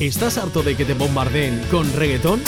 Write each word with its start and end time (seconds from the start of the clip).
¿Estás 0.00 0.38
harto 0.38 0.62
de 0.62 0.76
que 0.76 0.86
te 0.86 0.94
bombardeen 0.94 1.60
con 1.70 1.92
reggaetón? 1.92 2.40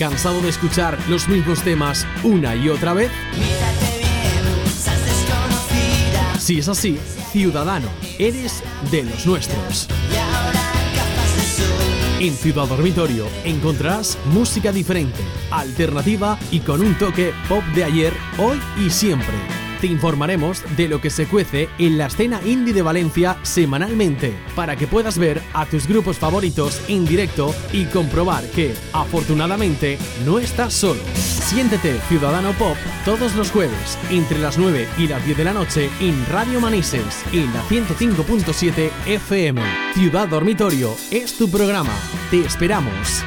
¿Cansado 0.00 0.40
de 0.40 0.48
escuchar 0.48 0.98
los 1.08 1.28
mismos 1.28 1.62
temas 1.62 2.08
una 2.24 2.56
y 2.56 2.68
otra 2.68 2.92
vez? 2.92 3.12
Si 6.40 6.58
es 6.58 6.68
así, 6.68 6.98
ciudadano, 7.30 7.86
eres 8.18 8.64
de 8.90 9.04
los 9.04 9.26
nuestros. 9.26 9.86
En 12.18 12.34
Ciudad 12.34 12.66
Dormitorio 12.66 13.28
encontrarás 13.44 14.18
música 14.24 14.72
diferente, 14.72 15.22
alternativa 15.52 16.36
y 16.50 16.58
con 16.58 16.80
un 16.80 16.98
toque 16.98 17.32
pop 17.48 17.62
de 17.76 17.84
ayer, 17.84 18.12
hoy 18.38 18.58
y 18.84 18.90
siempre 18.90 19.59
te 19.80 19.86
informaremos 19.86 20.62
de 20.76 20.88
lo 20.88 21.00
que 21.00 21.10
se 21.10 21.26
cuece 21.26 21.68
en 21.78 21.98
la 21.98 22.06
escena 22.06 22.40
indie 22.44 22.74
de 22.74 22.82
Valencia 22.82 23.38
semanalmente, 23.42 24.34
para 24.54 24.76
que 24.76 24.86
puedas 24.86 25.18
ver 25.18 25.40
a 25.52 25.66
tus 25.66 25.86
grupos 25.86 26.18
favoritos 26.18 26.80
en 26.88 27.04
directo 27.04 27.54
y 27.72 27.86
comprobar 27.86 28.44
que, 28.50 28.74
afortunadamente, 28.92 29.98
no 30.24 30.38
estás 30.38 30.74
solo. 30.74 31.00
Siéntete 31.14 31.98
Ciudadano 32.08 32.52
Pop 32.52 32.76
todos 33.04 33.34
los 33.34 33.50
jueves, 33.50 33.98
entre 34.10 34.38
las 34.38 34.58
9 34.58 34.86
y 34.98 35.08
las 35.08 35.24
10 35.24 35.38
de 35.38 35.44
la 35.44 35.52
noche, 35.52 35.90
en 36.00 36.26
Radio 36.26 36.60
Manises, 36.60 37.24
en 37.32 37.52
la 37.52 37.62
105.7 37.62 38.90
FM. 39.06 39.62
Ciudad 39.94 40.28
Dormitorio 40.28 40.94
es 41.10 41.36
tu 41.36 41.50
programa. 41.50 41.94
Te 42.30 42.40
esperamos. 42.40 43.24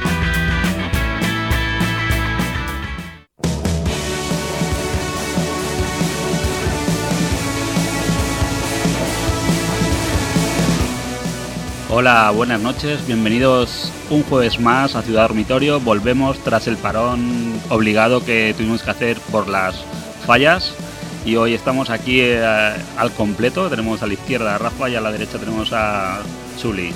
Hola, 11.96 12.32
buenas 12.32 12.60
noches, 12.60 13.06
bienvenidos 13.06 13.92
un 14.10 14.24
jueves 14.24 14.58
más 14.58 14.96
a 14.96 15.02
Ciudad 15.02 15.28
Dormitorio. 15.28 15.78
Volvemos 15.78 16.42
tras 16.42 16.66
el 16.66 16.76
parón 16.76 17.52
obligado 17.68 18.24
que 18.24 18.52
tuvimos 18.56 18.82
que 18.82 18.90
hacer 18.90 19.16
por 19.30 19.46
las 19.46 19.76
fallas 20.26 20.74
y 21.24 21.36
hoy 21.36 21.54
estamos 21.54 21.90
aquí 21.90 22.18
eh, 22.20 22.42
al 22.96 23.12
completo. 23.12 23.70
Tenemos 23.70 24.02
a 24.02 24.08
la 24.08 24.14
izquierda 24.14 24.56
a 24.56 24.58
Rafa 24.58 24.90
y 24.90 24.96
a 24.96 25.00
la 25.00 25.12
derecha 25.12 25.38
tenemos 25.38 25.72
a 25.72 26.18
Zuli. 26.58 26.90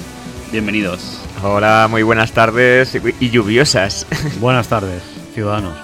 Bienvenidos. 0.50 1.20
Hola, 1.44 1.86
muy 1.88 2.02
buenas 2.02 2.32
tardes 2.32 2.98
y 3.20 3.30
lluviosas. 3.30 4.04
Buenas 4.40 4.66
tardes, 4.66 5.00
ciudadanos. 5.32 5.76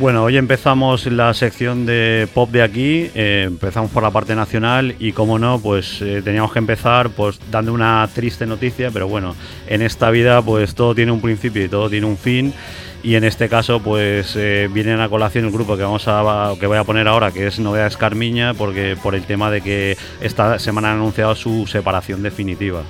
Bueno, 0.00 0.24
hoy 0.24 0.38
empezamos 0.38 1.04
la 1.04 1.34
sección 1.34 1.84
de 1.84 2.26
pop 2.32 2.50
de 2.50 2.62
aquí, 2.62 3.10
eh, 3.14 3.44
empezamos 3.46 3.90
por 3.90 4.02
la 4.02 4.10
parte 4.10 4.34
nacional 4.34 4.94
y 4.98 5.12
como 5.12 5.38
no, 5.38 5.60
pues 5.60 6.00
eh, 6.00 6.22
teníamos 6.24 6.54
que 6.54 6.58
empezar 6.58 7.10
pues 7.10 7.38
dando 7.50 7.74
una 7.74 8.08
triste 8.14 8.46
noticia, 8.46 8.90
pero 8.90 9.08
bueno, 9.08 9.36
en 9.66 9.82
esta 9.82 10.08
vida 10.08 10.40
pues 10.40 10.74
todo 10.74 10.94
tiene 10.94 11.12
un 11.12 11.20
principio 11.20 11.62
y 11.62 11.68
todo 11.68 11.90
tiene 11.90 12.06
un 12.06 12.16
fin. 12.16 12.54
Y 13.02 13.16
en 13.16 13.24
este 13.24 13.50
caso 13.50 13.80
pues 13.82 14.36
eh, 14.36 14.70
viene 14.72 14.94
a 14.94 15.10
colación 15.10 15.44
el 15.44 15.52
grupo 15.52 15.76
que 15.76 15.82
vamos 15.82 16.08
a 16.08 16.54
que 16.58 16.66
voy 16.66 16.78
a 16.78 16.84
poner 16.84 17.06
ahora 17.06 17.30
que 17.30 17.46
es 17.46 17.58
Novedades 17.58 17.98
Carmiña 17.98 18.54
porque 18.54 18.96
por 19.02 19.14
el 19.14 19.24
tema 19.24 19.50
de 19.50 19.60
que 19.60 19.98
esta 20.22 20.58
semana 20.58 20.92
han 20.92 20.96
anunciado 20.96 21.34
su 21.34 21.66
separación 21.66 22.22
definitiva 22.22 22.84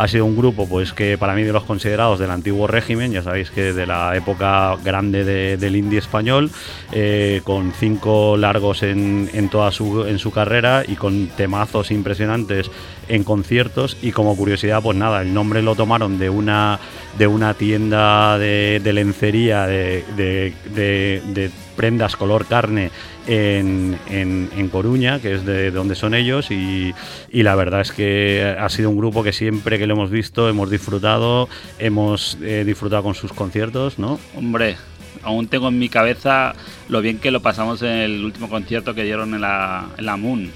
ha 0.00 0.08
sido 0.08 0.24
un 0.24 0.34
grupo 0.34 0.66
pues 0.66 0.94
que 0.94 1.18
para 1.18 1.34
mí 1.34 1.42
de 1.42 1.52
los 1.52 1.64
considerados 1.64 2.18
del 2.18 2.30
antiguo 2.30 2.66
régimen, 2.66 3.12
ya 3.12 3.22
sabéis 3.22 3.50
que 3.50 3.74
de 3.74 3.86
la 3.86 4.16
época 4.16 4.76
grande 4.82 5.56
del 5.58 5.76
indie 5.76 5.98
español, 5.98 6.50
eh, 6.90 7.42
con 7.44 7.72
cinco 7.72 8.38
largos 8.38 8.82
en, 8.82 9.48
toda 9.50 9.70
su, 9.72 10.06
en 10.06 10.18
su 10.18 10.30
carrera 10.30 10.84
y 10.88 10.94
con 10.96 11.26
temazos 11.28 11.90
impresionantes 11.90 12.70
en 13.08 13.24
conciertos 13.24 13.98
y 14.00 14.12
como 14.12 14.36
curiosidad 14.36 14.82
pues 14.82 14.96
nada, 14.96 15.20
el 15.20 15.34
nombre 15.34 15.60
lo 15.60 15.74
tomaron 15.74 16.18
de 16.18 16.30
una, 16.30 16.80
de 17.18 17.26
una 17.26 17.52
tienda 17.52 18.38
de, 18.38 18.80
lencería 18.94 19.66
de, 19.66 20.02
de 20.16 21.50
prendas 21.80 22.14
color 22.14 22.44
carne 22.44 22.90
en, 23.26 23.98
en, 24.10 24.68
Coruña, 24.68 25.18
que 25.18 25.32
es 25.32 25.46
de 25.46 25.70
donde 25.70 25.94
son 25.94 26.12
ellos, 26.12 26.50
y, 26.50 26.92
y, 27.32 27.42
la 27.42 27.54
verdad 27.54 27.80
es 27.80 27.90
que 27.90 28.54
ha 28.58 28.68
sido 28.68 28.90
un 28.90 28.98
grupo 28.98 29.22
que 29.22 29.32
siempre 29.32 29.78
que 29.78 29.86
lo 29.86 29.94
hemos 29.94 30.10
visto 30.10 30.50
hemos 30.50 30.70
disfrutado, 30.70 31.48
hemos 31.78 32.36
eh, 32.42 32.64
disfrutado 32.66 33.02
con 33.02 33.14
sus 33.14 33.32
conciertos, 33.32 33.98
¿no? 33.98 34.20
Hombre, 34.36 34.76
aún 35.22 35.48
tengo 35.48 35.68
en 35.68 35.78
mi 35.78 35.88
cabeza 35.88 36.54
lo 36.90 37.00
bien 37.00 37.18
que 37.18 37.30
lo 37.30 37.40
pasamos 37.40 37.80
en 37.80 37.92
el 37.92 38.26
último 38.26 38.50
concierto 38.50 38.94
que 38.94 39.04
dieron 39.04 39.32
en 39.32 39.40
la, 39.40 39.88
en 39.96 40.04
la 40.04 40.18
Moon 40.18 40.50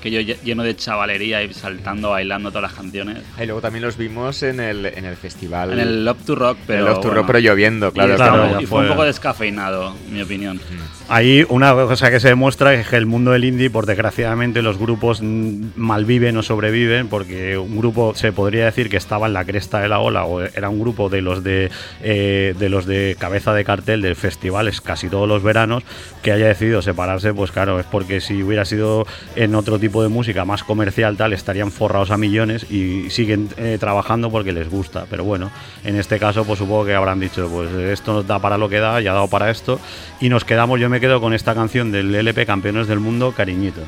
aquello 0.00 0.20
lleno 0.20 0.62
de 0.62 0.74
chavalería 0.74 1.42
y 1.42 1.52
saltando, 1.52 2.10
bailando 2.10 2.50
todas 2.50 2.70
las 2.70 2.72
canciones. 2.72 3.18
Y 3.40 3.44
luego 3.44 3.60
también 3.60 3.84
los 3.84 3.96
vimos 3.96 4.42
en 4.42 4.58
el, 4.58 4.86
en 4.86 5.04
el 5.04 5.16
festival. 5.16 5.72
En 5.74 5.78
el 5.78 6.04
Love 6.04 6.24
to 6.24 6.34
Rock, 6.34 6.58
pero. 6.66 6.86
Love 6.86 7.00
to 7.00 7.10
Rock, 7.10 7.26
pero 7.26 7.38
lloviendo, 7.38 7.92
claro. 7.92 8.60
Y, 8.60 8.66
fue 8.66 8.82
un 8.82 8.88
poco 8.88 9.04
descafeinado, 9.04 9.94
en 10.08 10.14
mi 10.14 10.22
opinión. 10.22 10.60
Ahí 11.08 11.44
una 11.48 11.72
cosa 11.74 12.10
que 12.10 12.20
se 12.20 12.28
demuestra 12.28 12.74
es 12.74 12.88
que 12.88 12.96
el 12.96 13.06
mundo 13.06 13.32
del 13.32 13.44
indie, 13.44 13.68
por 13.68 13.84
desgraciadamente, 13.84 14.62
los 14.62 14.78
grupos 14.78 15.20
malviven 15.22 16.36
o 16.36 16.42
sobreviven, 16.42 17.08
porque 17.08 17.58
un 17.58 17.76
grupo 17.76 18.14
se 18.14 18.32
podría 18.32 18.64
decir 18.64 18.88
que 18.88 18.96
estaba 18.96 19.26
en 19.26 19.34
la 19.34 19.44
cresta 19.44 19.80
de 19.80 19.88
la 19.88 19.98
ola, 19.98 20.24
o 20.24 20.40
era 20.40 20.68
un 20.68 20.80
grupo 20.80 21.10
de 21.10 21.20
los 21.20 21.44
de, 21.44 21.70
eh, 22.02 22.54
de 22.58 22.68
los 22.68 22.86
de 22.86 23.16
cabeza 23.18 23.52
de 23.52 23.64
cartel 23.64 24.00
de 24.00 24.14
festivales 24.14 24.80
casi 24.80 25.08
todos 25.08 25.28
los 25.28 25.42
veranos, 25.42 25.82
que 26.22 26.32
haya 26.32 26.46
decidido 26.46 26.80
separarse, 26.80 27.34
pues 27.34 27.50
claro, 27.50 27.78
es 27.80 27.86
porque 27.86 28.20
si 28.20 28.42
hubiera 28.42 28.64
sido 28.64 29.06
en 29.36 29.54
otro 29.54 29.78
tipo 29.78 29.89
de 29.90 30.08
música 30.08 30.44
más 30.44 30.62
comercial 30.64 31.16
tal 31.16 31.32
estarían 31.32 31.72
forrados 31.72 32.10
a 32.10 32.16
millones 32.16 32.70
y 32.70 33.10
siguen 33.10 33.48
eh, 33.56 33.76
trabajando 33.80 34.30
porque 34.30 34.52
les 34.52 34.70
gusta. 34.70 35.06
Pero 35.10 35.24
bueno 35.24 35.50
en 35.84 35.96
este 35.96 36.18
caso 36.18 36.44
pues 36.44 36.58
supongo 36.58 36.84
que 36.84 36.94
habrán 36.94 37.20
dicho 37.20 37.48
pues 37.48 37.70
esto 37.72 38.12
nos 38.12 38.26
da 38.26 38.38
para 38.38 38.58
lo 38.58 38.68
que 38.68 38.78
da 38.78 39.00
ya 39.00 39.10
ha 39.10 39.14
dado 39.14 39.28
para 39.28 39.50
esto. 39.50 39.80
Y 40.20 40.28
nos 40.28 40.44
quedamos 40.44 40.80
yo 40.80 40.88
me 40.88 41.00
quedo 41.00 41.20
con 41.20 41.34
esta 41.34 41.54
canción 41.54 41.92
del 41.92 42.14
LP 42.14 42.46
Campeones 42.46 42.86
del 42.86 43.00
Mundo 43.00 43.32
cariñito 43.32 43.82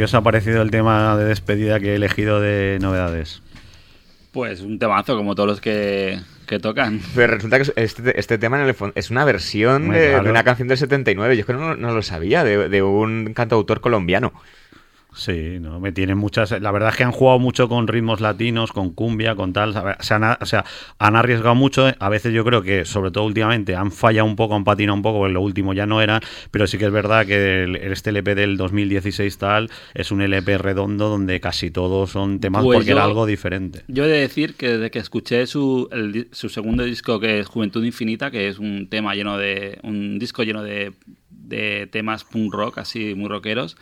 ¿qué 0.00 0.04
os 0.04 0.14
ha 0.14 0.22
parecido 0.22 0.62
el 0.62 0.70
tema 0.70 1.14
de 1.18 1.26
despedida 1.26 1.78
que 1.78 1.92
he 1.92 1.96
elegido 1.96 2.40
de 2.40 2.78
novedades? 2.80 3.42
Pues 4.32 4.62
un 4.62 4.78
temazo 4.78 5.14
como 5.14 5.34
todos 5.34 5.46
los 5.46 5.60
que, 5.60 6.18
que 6.46 6.58
tocan. 6.58 7.02
Pero 7.14 7.34
resulta 7.34 7.60
que 7.60 7.70
este, 7.76 8.18
este 8.18 8.38
tema 8.38 8.58
en 8.58 8.66
el 8.66 8.72
fondo 8.72 8.94
es 8.96 9.10
una 9.10 9.26
versión 9.26 9.90
de, 9.90 10.08
claro. 10.08 10.24
de 10.24 10.30
una 10.30 10.42
canción 10.42 10.68
del 10.68 10.78
79. 10.78 11.36
Yo 11.36 11.40
es 11.40 11.46
que 11.46 11.52
no, 11.52 11.76
no 11.76 11.92
lo 11.92 12.00
sabía, 12.00 12.44
de, 12.44 12.70
de 12.70 12.82
un 12.82 13.34
cantautor 13.34 13.82
colombiano. 13.82 14.32
Sí, 15.12 15.58
no, 15.60 15.80
me 15.80 15.90
tienen 15.90 16.16
muchas. 16.16 16.52
La 16.60 16.70
verdad 16.70 16.90
es 16.90 16.96
que 16.96 17.02
han 17.04 17.10
jugado 17.10 17.38
mucho 17.40 17.68
con 17.68 17.88
ritmos 17.88 18.20
latinos, 18.20 18.70
con 18.72 18.90
cumbia, 18.90 19.34
con 19.34 19.52
tal. 19.52 19.70
O 19.70 20.02
sea, 20.02 20.16
han, 20.16 20.36
o 20.40 20.46
sea, 20.46 20.64
han 20.98 21.16
arriesgado 21.16 21.54
mucho. 21.56 21.88
A 21.98 22.08
veces 22.08 22.32
yo 22.32 22.44
creo 22.44 22.62
que, 22.62 22.84
sobre 22.84 23.10
todo 23.10 23.24
últimamente, 23.24 23.74
han 23.74 23.90
fallado 23.90 24.26
un 24.26 24.36
poco, 24.36 24.54
han 24.54 24.62
patinado 24.64 24.94
un 24.96 25.02
poco, 25.02 25.18
porque 25.18 25.32
lo 25.34 25.40
último 25.40 25.74
ya 25.74 25.84
no 25.84 26.00
era. 26.00 26.20
Pero 26.52 26.66
sí 26.68 26.78
que 26.78 26.84
es 26.86 26.92
verdad 26.92 27.26
que 27.26 27.64
el- 27.64 27.76
este 27.76 28.10
LP 28.10 28.34
del 28.36 28.56
2016 28.56 29.36
tal 29.38 29.68
es 29.94 30.12
un 30.12 30.22
LP 30.22 30.58
redondo 30.58 31.08
donde 31.08 31.40
casi 31.40 31.70
todos 31.70 32.10
son 32.10 32.38
temas 32.38 32.62
Pues 32.62 32.76
porque 32.76 32.90
yo- 32.90 32.96
era 32.96 33.04
algo 33.04 33.26
diferente. 33.26 33.82
Yo 33.88 34.04
he 34.04 34.08
de 34.08 34.20
decir 34.20 34.54
que 34.54 34.68
desde 34.68 34.90
que 34.92 35.00
escuché 35.00 35.46
su, 35.48 35.88
el 35.90 36.28
su 36.30 36.48
segundo 36.48 36.84
disco, 36.84 37.18
que 37.18 37.40
es 37.40 37.46
Juventud 37.48 37.82
Infinita, 37.84 38.30
que 38.30 38.48
es 38.48 38.58
un 38.60 38.88
tema 38.88 39.14
lleno 39.14 39.36
de. 39.38 39.78
un 39.82 40.18
disco 40.20 40.44
lleno 40.44 40.62
de, 40.62 40.92
de 41.30 41.88
temas 41.90 42.22
punk 42.24 42.54
rock, 42.54 42.78
así 42.78 43.14
muy 43.16 43.28
rockeros, 43.28 43.76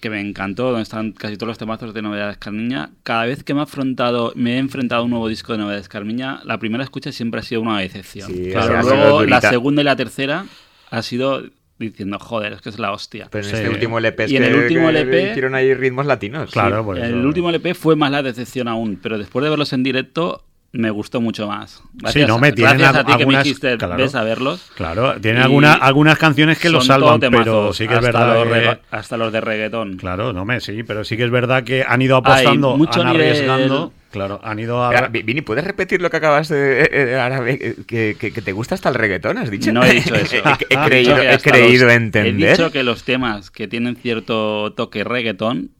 que 0.00 0.10
me 0.10 0.20
encantó, 0.20 0.64
donde 0.66 0.82
están 0.82 1.12
casi 1.12 1.36
todos 1.36 1.48
los 1.48 1.58
temazos 1.58 1.94
de 1.94 2.02
Novedades 2.02 2.36
Carmiña. 2.38 2.90
Cada 3.02 3.24
vez 3.26 3.42
que 3.44 3.54
me 3.54 3.60
he 3.60 3.62
afrontado, 3.62 4.32
me 4.36 4.54
he 4.54 4.58
enfrentado 4.58 5.02
a 5.02 5.04
un 5.04 5.10
nuevo 5.10 5.28
disco 5.28 5.52
de 5.52 5.58
Novedades 5.58 5.88
Carmiña, 5.88 6.40
la 6.44 6.58
primera 6.58 6.84
escucha 6.84 7.12
siempre 7.12 7.40
ha 7.40 7.42
sido 7.42 7.60
una 7.62 7.78
decepción. 7.80 8.30
Sí, 8.32 8.50
Claro, 8.50 8.82
luego 8.82 9.24
la 9.24 9.40
segunda 9.40 9.82
y 9.82 9.84
la 9.84 9.96
tercera 9.96 10.46
ha 10.90 11.02
sido 11.02 11.42
diciendo, 11.78 12.18
joder, 12.18 12.54
es 12.54 12.60
que 12.60 12.70
es 12.70 12.78
la 12.80 12.92
hostia. 12.92 13.28
Pero 13.30 13.44
en 13.44 13.50
Sí. 13.50 13.56
este 13.56 13.68
último 13.70 13.98
LP 13.98 14.24
es 14.24 14.30
Y 14.32 14.36
en 14.36 14.44
el 14.44 14.54
último 14.56 14.88
que 14.90 14.98
LP 15.00 15.30
hicieron 15.30 15.54
ahí 15.54 15.74
ritmos 15.74 16.06
latinos. 16.06 16.50
Claro, 16.50 16.84
por 16.84 16.98
eso. 16.98 17.06
El 17.06 17.24
último 17.24 17.50
LP 17.50 17.74
fue 17.74 17.94
más 17.94 18.10
la 18.10 18.22
decepción 18.22 18.66
aún, 18.66 18.98
pero 19.00 19.16
después 19.16 19.44
de 19.44 19.50
verlos 19.50 19.72
en 19.72 19.84
directo 19.84 20.44
me 20.70 20.90
gustó 20.90 21.20
mucho 21.20 21.46
más. 21.48 21.82
Sí, 22.12 22.24
no, 22.26 22.38
me 22.38 22.52
tienen 22.52 22.76
gracias 22.78 22.96
a 22.96 22.98
al- 23.00 23.06
ti 23.06 23.12
que 23.12 23.16
me 23.18 23.22
algunas- 23.22 23.44
dijiste, 23.44 23.78
claro. 23.78 23.96
ves 23.96 24.14
a 24.14 24.22
verlos. 24.22 24.70
Claro, 24.76 25.18
tienen 25.20 25.42
alguna- 25.42 25.72
algunas 25.74 26.18
canciones 26.18 26.58
que 26.58 26.68
lo 26.68 26.80
salvan, 26.82 27.20
pero 27.20 27.72
sí 27.72 27.88
que 27.88 27.94
es 27.94 28.00
verdad. 28.00 28.44
Los 28.44 28.78
hasta 28.90 29.16
los 29.16 29.32
de 29.32 29.40
reggaetón. 29.40 29.96
Claro, 29.96 30.32
no 30.32 30.44
me 30.44 30.60
sí, 30.60 30.82
pero 30.82 31.04
sí 31.04 31.16
que 31.16 31.24
es 31.24 31.30
verdad 31.30 31.64
que 31.64 31.84
han 31.88 32.02
ido 32.02 32.16
apostando, 32.16 32.76
mucho 32.76 33.00
han 33.00 33.12
nivel. 33.12 33.28
arriesgando. 33.30 33.92
Claro, 34.10 34.40
han 34.42 34.58
ido 34.58 34.82
a. 34.82 34.86
Ahora, 34.86 35.08
Vini, 35.08 35.42
¿puedes 35.42 35.64
repetir 35.64 36.00
lo 36.00 36.08
que 36.10 36.16
acabas 36.16 36.48
de... 36.48 36.82
eh, 36.82 36.88
eh, 36.92 37.20
ahora 37.20 37.40
ve- 37.40 37.76
que, 37.86 38.16
que- 38.18 38.32
que 38.32 38.40
te 38.42 38.52
gusta 38.52 38.74
hasta 38.74 38.88
el 38.88 38.94
reggaetón, 38.94 39.36
has 39.36 39.50
dicho? 39.50 39.70
No 39.70 39.84
he 39.84 39.92
dicho 39.94 40.14
eso. 40.14 40.36
he, 40.36 40.76
creído, 40.86 41.18
he 41.18 41.28
hasta 41.28 41.50
creído 41.50 41.84
los- 41.86 41.94
entender. 41.94 42.48
He 42.48 42.50
dicho 42.52 42.70
que 42.72 42.82
los 42.84 43.04
temas 43.04 43.50
que 43.50 43.68
tienen 43.68 43.96
cierto 43.96 44.72
toque 44.72 45.04
reggaetón 45.04 45.70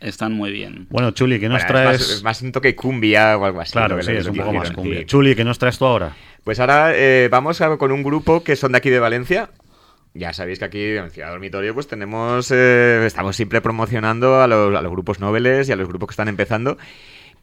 están 0.00 0.32
muy 0.32 0.50
bien. 0.52 0.86
Bueno, 0.90 1.10
Chuli, 1.12 1.38
¿qué 1.40 1.48
nos 1.48 1.62
Bueno, 1.64 1.78
es 1.80 1.84
traes? 1.84 2.00
más, 2.00 2.10
es 2.10 2.22
más 2.22 2.42
un 2.42 2.52
toque 2.52 2.74
cumbia 2.74 3.36
o 3.38 3.44
algo 3.44 3.60
así. 3.60 3.72
Claro, 3.72 4.02
sí, 4.02 4.12
es 4.12 4.26
un 4.26 4.36
poco 4.36 4.52
más 4.52 4.70
cumbia. 4.70 5.00
sí. 5.00 5.06
Chuli, 5.06 5.34
¿qué 5.34 5.44
nos 5.44 5.58
traes 5.58 5.78
tú 5.78 5.86
ahora? 5.86 6.16
Pues 6.44 6.60
ahora 6.60 6.92
eh, 6.94 7.28
vamos 7.30 7.60
a- 7.60 7.76
con 7.76 7.92
un 7.92 8.02
grupo 8.02 8.42
que 8.42 8.56
son 8.56 8.72
de 8.72 8.78
aquí 8.78 8.90
de 8.90 8.98
Valencia. 9.00 9.50
Ya 10.14 10.32
sabéis 10.32 10.58
que 10.58 10.64
aquí 10.64 10.82
en 10.96 11.10
Ciudad 11.10 11.30
Dormitorio 11.30 11.74
pues 11.74 11.86
tenemos, 11.86 12.50
eh, 12.50 13.04
estamos 13.06 13.36
siempre 13.36 13.60
promocionando 13.60 14.40
a 14.40 14.46
los, 14.46 14.74
a 14.74 14.80
los 14.82 14.90
grupos 14.90 15.20
noveles 15.20 15.68
y 15.68 15.72
a 15.72 15.76
los 15.76 15.86
grupos 15.86 16.08
que 16.08 16.12
están 16.12 16.28
empezando. 16.28 16.78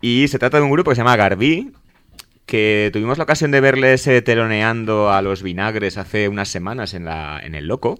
Y 0.01 0.27
se 0.27 0.39
trata 0.39 0.57
de 0.57 0.63
un 0.63 0.71
grupo 0.71 0.89
que 0.91 0.95
se 0.95 1.01
llama 1.01 1.15
Garbí, 1.15 1.71
que 2.45 2.89
tuvimos 2.91 3.17
la 3.17 3.23
ocasión 3.23 3.51
de 3.51 3.61
verles 3.61 4.05
eh, 4.07 4.21
teloneando 4.21 5.11
a 5.11 5.21
los 5.21 5.41
vinagres 5.41 5.97
hace 5.97 6.27
unas 6.27 6.49
semanas 6.49 6.93
en, 6.93 7.05
la, 7.05 7.39
en 7.43 7.55
El 7.55 7.67
Loco. 7.67 7.99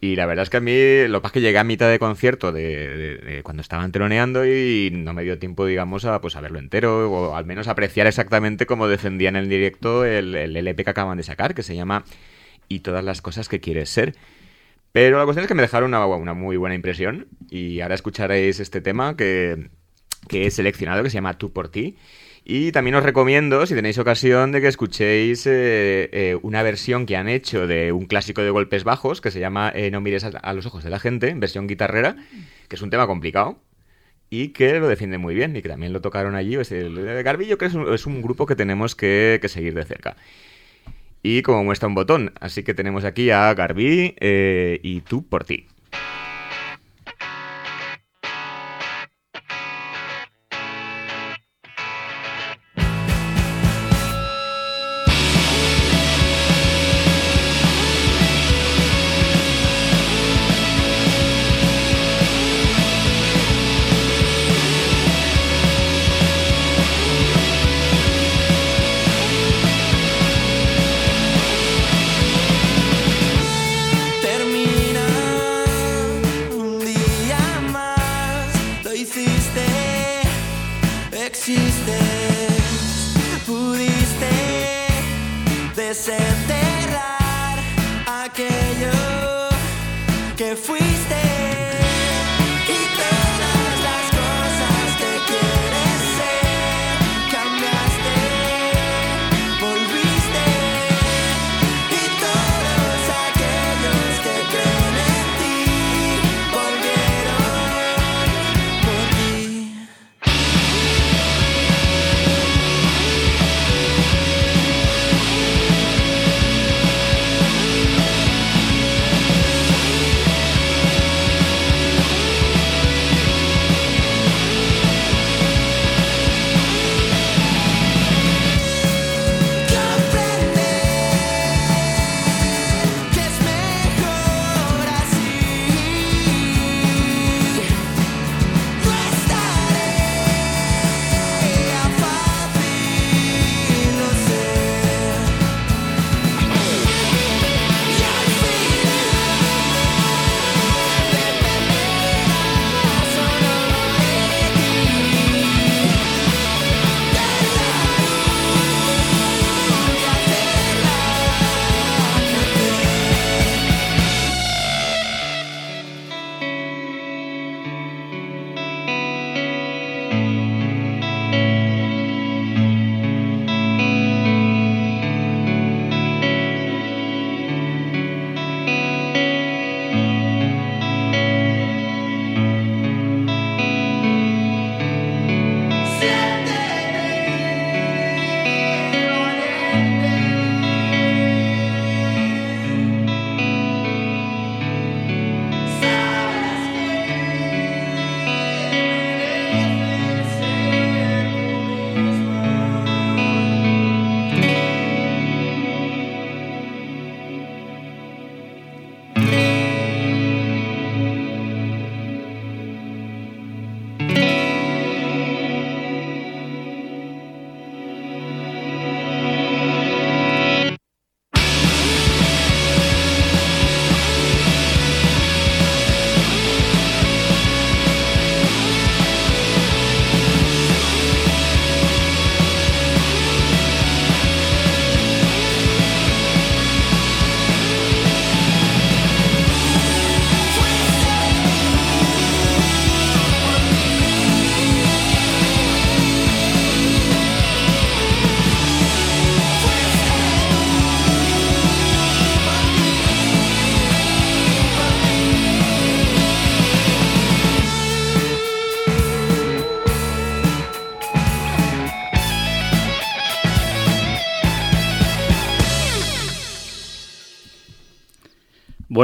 Y 0.00 0.14
la 0.16 0.26
verdad 0.26 0.42
es 0.42 0.50
que 0.50 0.58
a 0.58 0.60
mí, 0.60 1.08
lo 1.08 1.18
que 1.18 1.22
pasa 1.22 1.28
es 1.28 1.32
que 1.32 1.40
llegué 1.40 1.58
a 1.58 1.64
mitad 1.64 1.88
de 1.90 1.98
concierto 1.98 2.52
de, 2.52 3.18
de- 3.18 3.42
cuando 3.42 3.62
estaban 3.62 3.92
teloneando 3.92 4.44
y 4.46 4.90
no 4.92 5.14
me 5.14 5.22
dio 5.24 5.38
tiempo, 5.38 5.64
digamos, 5.64 6.04
a, 6.04 6.20
pues, 6.20 6.36
a 6.36 6.40
verlo 6.42 6.58
entero 6.58 7.10
o 7.10 7.34
al 7.34 7.46
menos 7.46 7.66
apreciar 7.66 8.06
exactamente 8.06 8.66
cómo 8.66 8.88
defendían 8.88 9.36
en 9.36 9.48
directo 9.48 10.04
el, 10.04 10.34
el 10.34 10.56
LP 10.56 10.84
que 10.84 10.90
acaban 10.90 11.16
de 11.16 11.22
sacar, 11.24 11.54
que 11.54 11.62
se 11.62 11.74
llama 11.74 12.04
Y 12.68 12.80
todas 12.80 13.04
las 13.04 13.22
cosas 13.22 13.48
que 13.48 13.60
quieres 13.60 13.90
ser. 13.90 14.16
Pero 14.92 15.18
la 15.18 15.24
cuestión 15.24 15.44
es 15.44 15.48
que 15.48 15.54
me 15.54 15.62
dejaron 15.62 15.88
una, 15.90 16.06
una 16.06 16.34
muy 16.34 16.56
buena 16.56 16.74
impresión 16.74 17.28
y 17.50 17.80
ahora 17.80 17.94
escucharéis 17.94 18.60
este 18.60 18.80
tema 18.80 19.16
que, 19.16 19.70
que 20.28 20.46
he 20.46 20.50
seleccionado, 20.50 21.02
que 21.02 21.10
se 21.10 21.14
llama 21.16 21.38
Tú 21.38 21.52
por 21.52 21.68
ti. 21.70 21.96
Y 22.48 22.70
también 22.70 22.94
os 22.94 23.02
recomiendo, 23.02 23.66
si 23.66 23.74
tenéis 23.74 23.98
ocasión, 23.98 24.52
de 24.52 24.60
que 24.60 24.68
escuchéis 24.68 25.48
eh, 25.48 26.08
eh, 26.12 26.38
una 26.42 26.62
versión 26.62 27.04
que 27.04 27.16
han 27.16 27.28
hecho 27.28 27.66
de 27.66 27.90
un 27.90 28.06
clásico 28.06 28.40
de 28.40 28.50
golpes 28.50 28.84
bajos, 28.84 29.20
que 29.20 29.32
se 29.32 29.40
llama 29.40 29.72
eh, 29.74 29.90
No 29.90 30.00
mires 30.00 30.22
a, 30.22 30.52
los 30.52 30.64
ojos 30.64 30.84
de 30.84 30.90
la 30.90 31.00
gente, 31.00 31.34
versión 31.34 31.66
guitarrera, 31.66 32.14
que 32.68 32.76
es 32.76 32.82
un 32.82 32.90
tema 32.90 33.08
complicado 33.08 33.58
y 34.30 34.48
que 34.50 34.78
lo 34.78 34.86
defiende 34.86 35.18
muy 35.18 35.34
bien 35.34 35.56
y 35.56 35.62
que 35.62 35.68
también 35.68 35.92
lo 35.92 36.00
tocaron 36.00 36.36
allí. 36.36 36.54
Es 36.54 36.70
el, 36.70 37.22
Garbillo, 37.24 37.58
que 37.58 37.64
es 37.64 37.74
un, 37.74 37.92
es 37.92 38.06
un 38.06 38.22
grupo 38.22 38.46
que 38.46 38.54
tenemos 38.54 38.94
que, 38.94 39.40
que 39.42 39.48
seguir 39.48 39.74
de 39.74 39.84
cerca. 39.84 40.16
Y 41.24 41.42
como 41.42 41.64
muestra 41.64 41.88
un 41.88 41.96
botón, 41.96 42.32
así 42.38 42.62
que 42.62 42.74
tenemos 42.74 43.04
aquí 43.04 43.30
a 43.30 43.52
Garbi 43.54 44.14
eh, 44.20 44.78
y 44.84 45.00
tú 45.00 45.26
por 45.26 45.42
ti. 45.42 45.66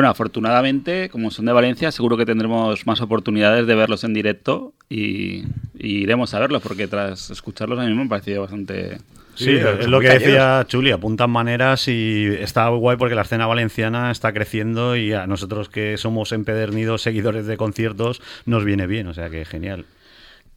Bueno, 0.02 0.10
afortunadamente, 0.10 1.08
como 1.10 1.30
son 1.30 1.44
de 1.44 1.52
Valencia, 1.52 1.92
seguro 1.92 2.16
que 2.16 2.26
tendremos 2.26 2.88
más 2.88 3.00
oportunidades 3.00 3.68
de 3.68 3.76
verlos 3.76 4.02
en 4.02 4.12
directo 4.12 4.72
y, 4.88 5.44
y 5.78 5.98
iremos 6.02 6.34
a 6.34 6.40
verlos, 6.40 6.60
porque 6.60 6.88
tras 6.88 7.30
escucharlos 7.30 7.78
a 7.78 7.84
mí 7.84 7.94
me 7.94 8.02
ha 8.02 8.08
parecido 8.08 8.40
bastante... 8.40 8.98
Sí, 9.36 9.44
Sí, 9.44 9.50
es 9.52 9.86
lo 9.86 10.00
que 10.00 10.08
decía 10.08 10.64
Chuli, 10.66 10.90
apuntan 10.90 11.30
maneras 11.30 11.86
y 11.86 12.26
está 12.40 12.68
guay 12.70 12.96
porque 12.96 13.14
la 13.14 13.22
escena 13.22 13.46
valenciana 13.46 14.10
está 14.10 14.32
creciendo 14.32 14.96
y 14.96 15.12
a 15.12 15.28
nosotros 15.28 15.68
que 15.68 15.96
somos 15.98 16.32
empedernidos 16.32 17.02
seguidores 17.02 17.46
de 17.46 17.56
conciertos 17.56 18.20
nos 18.44 18.64
viene 18.64 18.88
bien, 18.88 19.06
o 19.06 19.14
sea 19.14 19.30
que 19.30 19.44
genial. 19.44 19.86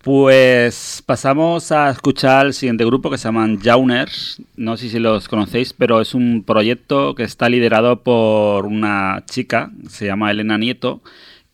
Pues 0.05 1.01
pasamos 1.03 1.71
a 1.71 1.89
escuchar 1.89 2.45
el 2.45 2.53
siguiente 2.53 2.85
grupo 2.85 3.09
que 3.09 3.17
se 3.17 3.24
llaman 3.24 3.59
Jauners. 3.59 4.39
No 4.55 4.77
sé 4.77 4.89
si 4.89 5.00
los 5.00 5.27
conocéis, 5.27 5.74
pero 5.74 6.00
es 6.00 6.13
un 6.13 6.43
proyecto 6.43 7.15
que 7.15 7.24
está 7.24 7.50
liderado 7.50 8.03
por 8.03 8.67
una 8.67 9.24
chica, 9.27 9.71
se 9.89 10.05
llama 10.05 10.29
Elena 10.29 10.59
Nieto, 10.59 11.01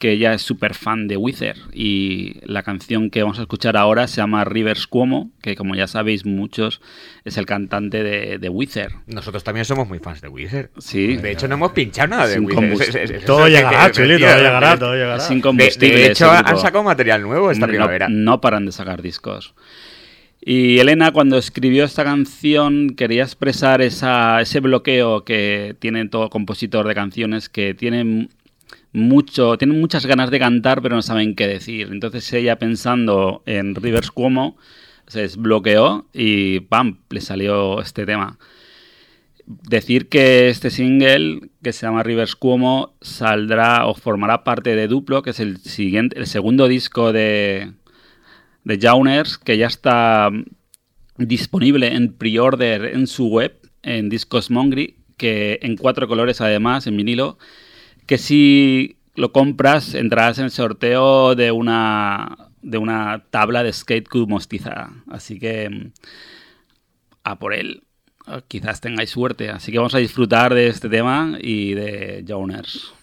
que 0.01 0.11
ella 0.13 0.33
es 0.33 0.41
súper 0.41 0.73
fan 0.73 1.07
de 1.07 1.15
Wither. 1.15 1.55
Y 1.73 2.39
la 2.43 2.63
canción 2.63 3.11
que 3.11 3.21
vamos 3.21 3.37
a 3.37 3.43
escuchar 3.43 3.77
ahora 3.77 4.07
se 4.07 4.17
llama 4.17 4.43
Rivers 4.43 4.87
Cuomo, 4.87 5.29
que 5.43 5.55
como 5.55 5.75
ya 5.75 5.85
sabéis 5.87 6.25
muchos, 6.25 6.81
es 7.23 7.37
el 7.37 7.45
cantante 7.45 8.01
de, 8.03 8.39
de 8.39 8.49
Wither. 8.49 8.93
Nosotros 9.05 9.43
también 9.43 9.63
somos 9.65 9.87
muy 9.87 9.99
fans 9.99 10.19
de 10.21 10.27
Wizard. 10.27 10.71
Sí. 10.79 11.17
De 11.17 11.31
hecho, 11.31 11.47
no 11.47 11.53
hemos 11.53 11.71
pinchado 11.73 12.07
nada 12.09 12.27
de 12.27 12.33
Sin 12.33 12.49
es- 12.51 13.25
Todo 13.25 13.47
llegará, 13.47 13.91
Chuli, 13.91 14.17
todo 14.17 14.37
llegará, 14.37 14.77
todo 14.77 14.93
llegará. 14.95 15.17
Es 15.17 15.29
De, 15.29 15.35
incombustible. 15.35 15.95
de 15.95 16.07
hecho, 16.07 16.31
han 16.31 16.57
sacado 16.57 16.83
material 16.83 17.21
nuevo 17.21 17.51
esta 17.51 17.67
primavera. 17.67 18.07
No, 18.09 18.41
paran 18.41 18.65
de 18.65 18.71
sacar 18.71 19.03
discos. 19.03 19.53
Y 20.43 20.79
Elena, 20.79 21.11
cuando 21.11 21.37
escribió 21.37 21.83
esta 21.83 22.03
canción, 22.03 22.95
quería 22.95 23.21
expresar 23.21 23.83
esa, 23.83 24.41
ese 24.41 24.59
bloqueo 24.59 25.23
que 25.23 25.75
tiene 25.77 26.07
todo 26.07 26.31
compositor 26.31 26.87
de 26.87 26.95
canciones 26.95 27.47
que 27.47 27.75
tienen 27.75 28.29
mucho, 28.93 29.57
tienen 29.57 29.79
muchas 29.79 30.05
ganas 30.05 30.31
de 30.31 30.39
cantar, 30.39 30.81
pero 30.81 30.95
no 30.95 31.01
saben 31.01 31.35
qué 31.35 31.47
decir. 31.47 31.89
Entonces 31.91 32.31
ella 32.33 32.57
pensando 32.57 33.43
en 33.45 33.75
Rivers 33.75 34.11
Cuomo, 34.11 34.57
se 35.07 35.21
desbloqueó 35.21 36.07
y 36.13 36.61
¡pam! 36.61 36.99
le 37.09 37.21
salió 37.21 37.81
este 37.81 38.05
tema. 38.05 38.37
Decir 39.45 40.07
que 40.07 40.49
este 40.49 40.69
single, 40.69 41.49
que 41.61 41.73
se 41.73 41.85
llama 41.85 42.03
Rivers 42.03 42.35
Cuomo, 42.35 42.95
saldrá 43.01 43.85
o 43.87 43.95
formará 43.95 44.43
parte 44.43 44.75
de 44.75 44.87
Duplo, 44.87 45.23
que 45.23 45.31
es 45.31 45.39
el 45.39 45.57
siguiente, 45.57 46.17
el 46.17 46.27
segundo 46.27 46.67
disco 46.67 47.11
de, 47.11 47.73
de 48.63 48.79
Jauners, 48.79 49.37
que 49.37 49.57
ya 49.57 49.67
está 49.67 50.29
disponible 51.17 51.93
en 51.95 52.13
pre-order 52.13 52.85
en 52.85 53.07
su 53.07 53.27
web, 53.27 53.57
en 53.83 54.09
Discos 54.09 54.49
Mongri, 54.49 54.97
que 55.17 55.59
en 55.61 55.75
cuatro 55.75 56.07
colores 56.07 56.39
además, 56.39 56.87
en 56.87 56.97
vinilo, 56.97 57.37
que 58.11 58.17
si 58.17 58.97
lo 59.15 59.31
compras 59.31 59.93
entrarás 59.93 60.37
en 60.37 60.43
el 60.43 60.51
sorteo 60.51 61.33
de 61.33 61.53
una, 61.53 62.49
de 62.61 62.77
una 62.77 63.23
tabla 63.29 63.63
de 63.63 63.71
skate 63.71 64.09
cube 64.09 64.27
mostizada. 64.27 64.91
Así 65.09 65.39
que 65.39 65.69
mm, 65.69 65.91
a 67.23 67.39
por 67.39 67.53
él. 67.53 67.83
Ah, 68.27 68.41
Quizás 68.45 68.81
tengáis 68.81 69.11
suerte. 69.11 69.49
Así 69.49 69.71
que 69.71 69.77
vamos 69.77 69.95
a 69.95 69.99
disfrutar 69.99 70.53
de 70.53 70.67
este 70.67 70.89
tema 70.89 71.37
y 71.39 71.73
de 71.73 72.25
Jauners. 72.27 72.93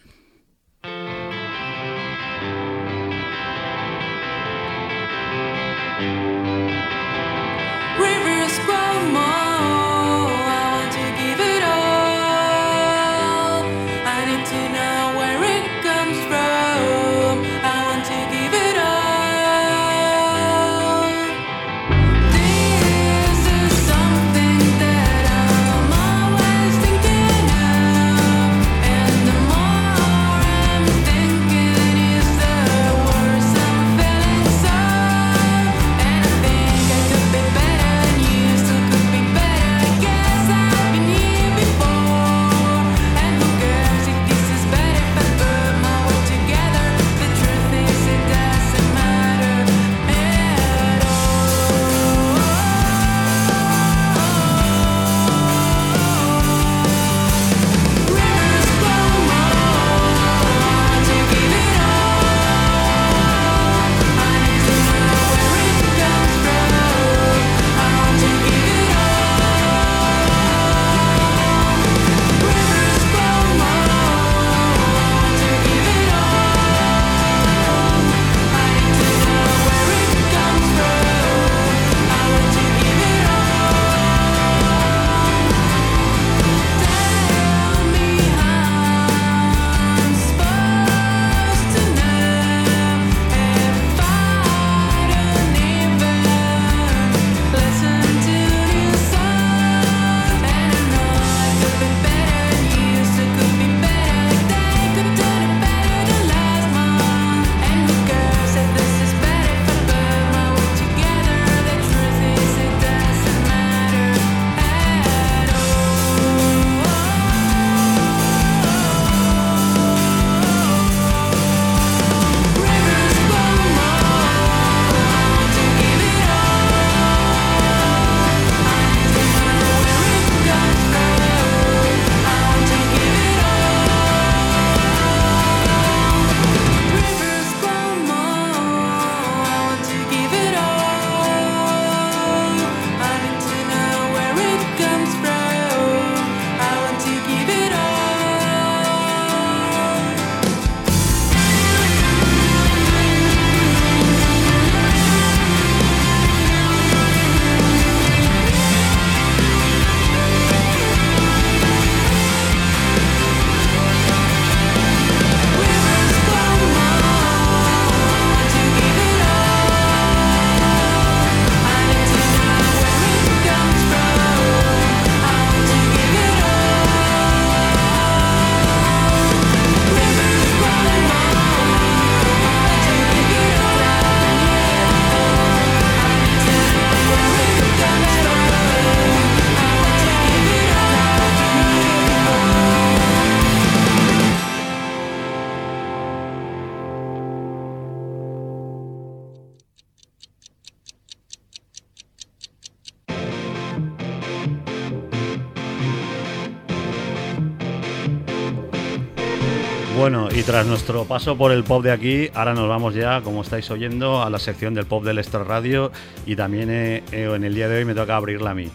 Tras 210.49 210.67
nuestro 210.67 211.05
paso 211.05 211.37
por 211.37 211.53
el 211.53 211.63
pop 211.63 211.83
de 211.83 211.93
aquí, 211.93 212.31
ahora 212.33 212.55
nos 212.55 212.71
vamos 212.71 212.95
ya, 212.95 213.21
como 213.21 213.43
estáis 213.43 213.71
oyendo, 213.71 214.23
a 214.23 214.31
la 214.31 214.39
sección 214.39 214.73
del 214.73 214.87
pop 214.87 215.05
del 215.05 215.19
Extra 215.19 215.45
Radio 215.45 215.93
y 216.25 216.37
también 216.37 216.71
eh, 216.71 217.03
eh, 217.13 217.31
en 217.35 217.45
el 217.45 217.55
día 217.55 217.69
de 217.69 217.77
hoy 217.77 217.85
me 217.85 217.95
toca 217.95 218.17
abrirla 218.17 218.53
a 218.53 218.55
mí. 218.55 218.71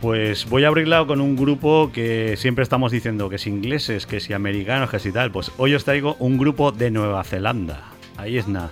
Pues 0.00 0.48
voy 0.48 0.62
a 0.62 0.68
abrirla 0.68 1.04
con 1.06 1.20
un 1.20 1.34
grupo 1.34 1.90
que 1.92 2.36
siempre 2.36 2.62
estamos 2.62 2.92
diciendo 2.92 3.28
que 3.28 3.38
si 3.38 3.50
ingleses, 3.50 4.06
que 4.06 4.20
si 4.20 4.32
americanos, 4.32 4.90
que 4.90 5.00
si 5.00 5.10
tal. 5.10 5.32
Pues 5.32 5.50
hoy 5.56 5.74
os 5.74 5.82
traigo 5.82 6.14
un 6.20 6.38
grupo 6.38 6.70
de 6.70 6.92
Nueva 6.92 7.24
Zelanda. 7.24 7.82
Ahí 8.16 8.38
es 8.38 8.46
nada. 8.46 8.70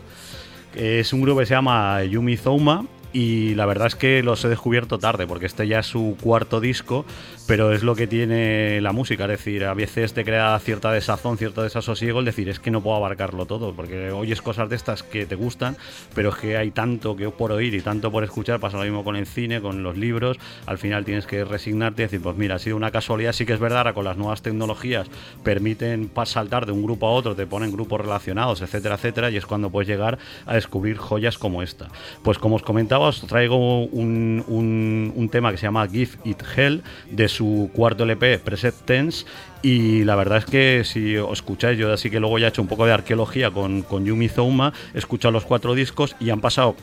Es 0.77 1.13
un 1.13 1.23
grupo 1.23 1.41
que 1.41 1.47
se 1.47 1.55
llama 1.55 2.05
Yumi 2.05 2.37
Zouma 2.37 2.85
y 3.13 3.55
la 3.55 3.67
verdad 3.67 3.89
es 3.89 3.97
que 3.97 4.23
los 4.23 4.45
he 4.45 4.49
descubierto 4.49 4.99
tarde 4.99 5.27
porque 5.27 5.47
este 5.47 5.67
ya 5.67 5.81
es 5.81 5.87
su 5.87 6.17
cuarto 6.21 6.61
disco, 6.61 7.07
pero 7.47 7.73
es 7.73 7.83
lo 7.83 7.95
que 7.95 8.07
tiene 8.07 8.81
la 8.81 8.93
música, 8.93 9.25
es 9.25 9.31
decir, 9.31 9.65
a 9.65 9.75
veces 9.75 10.13
te 10.13 10.25
crea 10.25 10.59
cierta 10.59 10.91
desazón, 10.91 11.39
cierto 11.39 11.63
desasosiego 11.63 12.19
el 12.19 12.25
decir 12.25 12.49
es 12.49 12.59
que 12.59 12.71
no 12.73 12.83
puedo 12.83 12.97
abarcarlo 12.97 13.47
todo, 13.47 13.73
porque 13.73 14.11
oyes 14.11 14.43
cosas 14.43 14.69
de 14.69 14.75
estas 14.77 15.03
que 15.05 15.27
te 15.27 15.37
gustan, 15.37 15.77
pero 16.15 16.31
es 16.31 16.35
que 16.37 16.57
hay 16.57 16.73
tanto 16.73 17.15
que 17.15 17.29
por 17.31 17.53
oír 17.53 17.75
y 17.75 17.81
tanto 17.81 18.11
por 18.11 18.25
escuchar, 18.25 18.59
pasa 18.59 18.79
lo 18.79 18.83
mismo 18.85 19.05
con 19.05 19.15
el 19.17 19.27
cine, 19.27 19.61
con 19.61 19.83
los 19.83 19.97
libros, 19.97 20.39
al 20.67 20.79
final 20.79 21.05
tienes 21.05 21.27
que 21.27 21.45
resignarte 21.45 22.03
y 22.03 22.07
decir, 22.07 22.21
pues 22.21 22.37
mira, 22.37 22.57
ha 22.57 22.59
sido 22.59 22.77
una 22.77 22.91
casualidad, 22.91 23.33
sí 23.33 23.47
que 23.47 23.53
es 23.53 23.61
verdad, 23.61 23.79
ahora 23.79 23.93
con 23.95 24.05
las 24.05 24.17
nuevas 24.17 24.43
tecnologías 24.43 25.07
permiten 25.45 26.11
saltar 26.25 26.67
de 26.67 26.73
un 26.73 26.83
grupo 26.83 27.07
a 27.07 27.13
otro, 27.13 27.37
te 27.37 27.47
ponen 27.47 27.71
grupos 27.71 28.01
relacionados, 28.01 28.61
etcétera, 28.63 28.97
etcétera, 28.97 29.31
y 29.31 29.37
es 29.37 29.47
cuando 29.47 29.71
puedes 29.71 29.87
llegar 29.89 30.19
a 30.47 30.55
descubrir 30.55 30.97
joyas 30.97 31.39
como 31.39 31.63
esta. 31.63 31.89
Pues 32.25 32.39
como 32.39 32.57
os 32.57 32.63
comentaba, 32.63 33.07
os 33.07 33.21
traigo 33.21 33.85
un, 33.85 34.43
un- 34.49 35.13
un 35.15 35.29
tema 35.29 35.53
que 35.53 35.59
se 35.59 35.63
llama 35.67 35.87
Give 35.87 36.11
It 36.25 36.43
Hell 36.57 36.83
de 37.11 37.29
su 37.37 37.71
cuarto 37.73 38.05
LP, 38.05 38.39
Preset 38.39 38.75
Tense, 38.85 39.27
y 39.63 40.05
la 40.05 40.17
verdad 40.17 40.39
es 40.39 40.45
que 40.47 40.83
si 40.85 41.17
os 41.17 41.33
escucháis, 41.33 41.79
yo 41.79 41.93
así 41.93 42.11
que 42.11 42.21
luego 42.21 42.39
ya 42.39 42.47
he 42.47 42.49
hecho 42.49 42.63
un 42.63 42.69
poco 42.69 42.87
de 42.87 42.93
arqueología 42.93 43.51
con, 43.51 43.83
con 43.83 44.05
Yumi 44.05 44.29
Zouma, 44.29 44.73
he 44.95 44.99
escuchado 44.99 45.33
los 45.33 45.45
cuatro 45.45 45.75
discos 45.75 46.17
y 46.19 46.31
han 46.31 46.41
pasado 46.41 46.77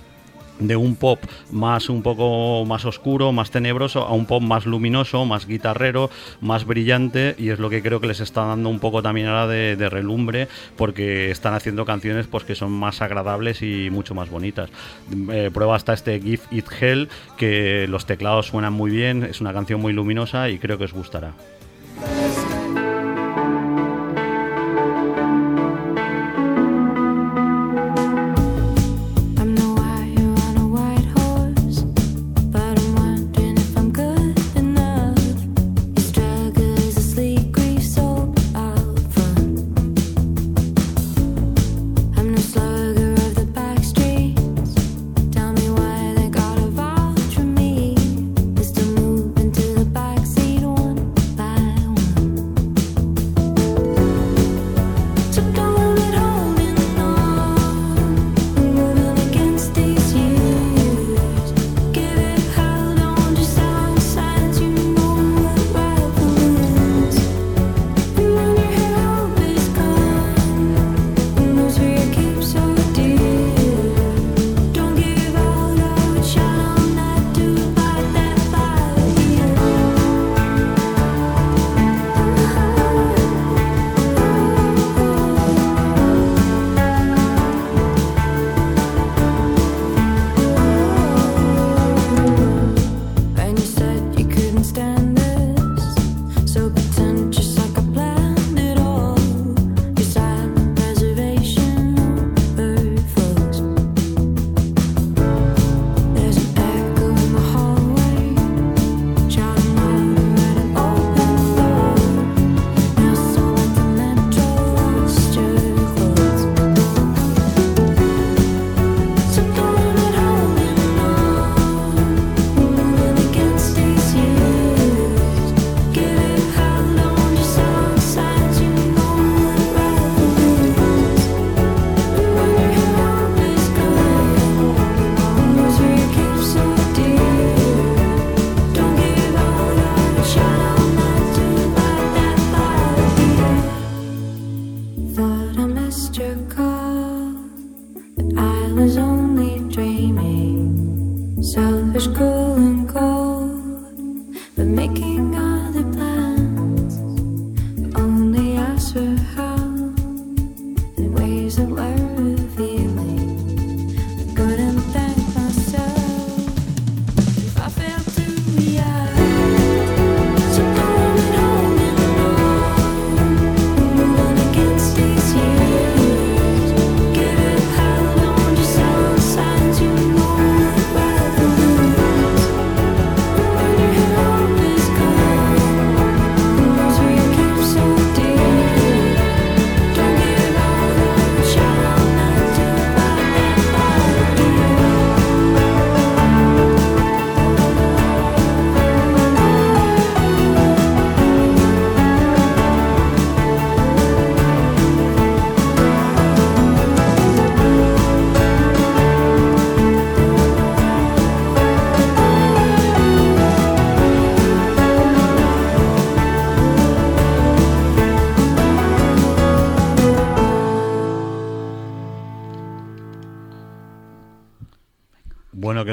de 0.60 0.76
un 0.76 0.96
pop 0.96 1.20
más 1.52 1.90
un 1.90 2.02
poco 2.02 2.66
más 2.66 2.86
oscuro, 2.86 3.32
más 3.32 3.52
tenebroso, 3.52 4.04
a 4.04 4.14
un 4.14 4.26
pop 4.26 4.42
más 4.42 4.66
luminoso, 4.66 5.26
más 5.26 5.48
guitarrero, 5.48 6.10
más 6.42 6.66
brillante 6.66 7.36
y 7.38 7.50
es 7.50 7.60
lo 7.60 7.70
que 7.70 7.82
creo 7.82 8.00
que 8.00 8.08
les 8.08 8.20
está 8.20 8.46
dando 8.46 8.70
un 8.70 8.80
poco 8.80 9.02
también 9.02 9.28
ahora 9.28 9.48
de, 9.48 9.90
relumbre 9.90 10.48
porque 10.78 11.30
están 11.30 11.54
haciendo 11.54 11.86
canciones 11.86 12.28
pues 12.28 12.46
que 12.46 12.56
son 12.56 12.72
más 12.72 13.02
agradables 13.02 13.62
y 13.62 13.90
mucho 13.90 14.16
más 14.16 14.30
bonitas. 14.30 14.70
Eh, 15.32 15.52
prueba 15.54 15.76
hasta 15.76 15.94
este 15.94 16.20
Give 16.20 16.42
It 16.52 16.66
Hell 16.80 17.10
que 17.38 17.86
los 17.90 18.06
teclados 18.06 18.48
suenan 18.48 18.74
muy 18.74 18.92
bien, 18.92 19.24
es 19.24 19.42
una 19.42 19.54
canción 19.54 19.82
muy 19.82 19.94
luminosa 19.94 20.50
y 20.50 20.58
creo 20.58 20.78
que 20.78 20.86
os 20.86 20.94
gustará. 20.94 21.34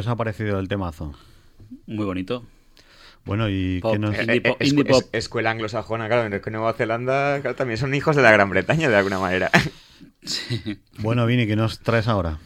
Os 0.01 0.09
ha 0.09 0.17
parecido 0.17 0.59
el 0.59 0.69
temazo? 0.69 1.15
Muy 1.87 2.05
bonito. 2.05 2.45
Bueno, 3.25 3.49
y 3.49 3.81
Pop. 3.81 3.93
que 3.93 3.99
nos... 3.99 4.17
Eh, 4.19 4.43
indie 4.61 4.85
pop. 4.85 5.03
es- 5.03 5.09
escuela 5.13 5.51
anglosajona, 5.51 6.07
claro, 6.09 6.25
en 6.27 6.33
el 6.33 6.41
que 6.41 6.51
Nueva 6.51 6.73
Zelanda 6.73 7.39
claro, 7.41 7.55
también 7.55 7.77
son 7.79 7.95
hijos 7.95 8.17
de 8.17 8.23
la 8.23 8.33
Gran 8.33 8.51
Bretaña 8.51 8.89
de 8.89 8.97
alguna 8.97 9.19
manera. 9.19 9.51
Bueno, 10.99 11.25
Vini, 11.25 11.47
¿qué 11.47 11.57
nos 11.57 11.79
traes 11.81 12.07
ahora? 12.09 12.39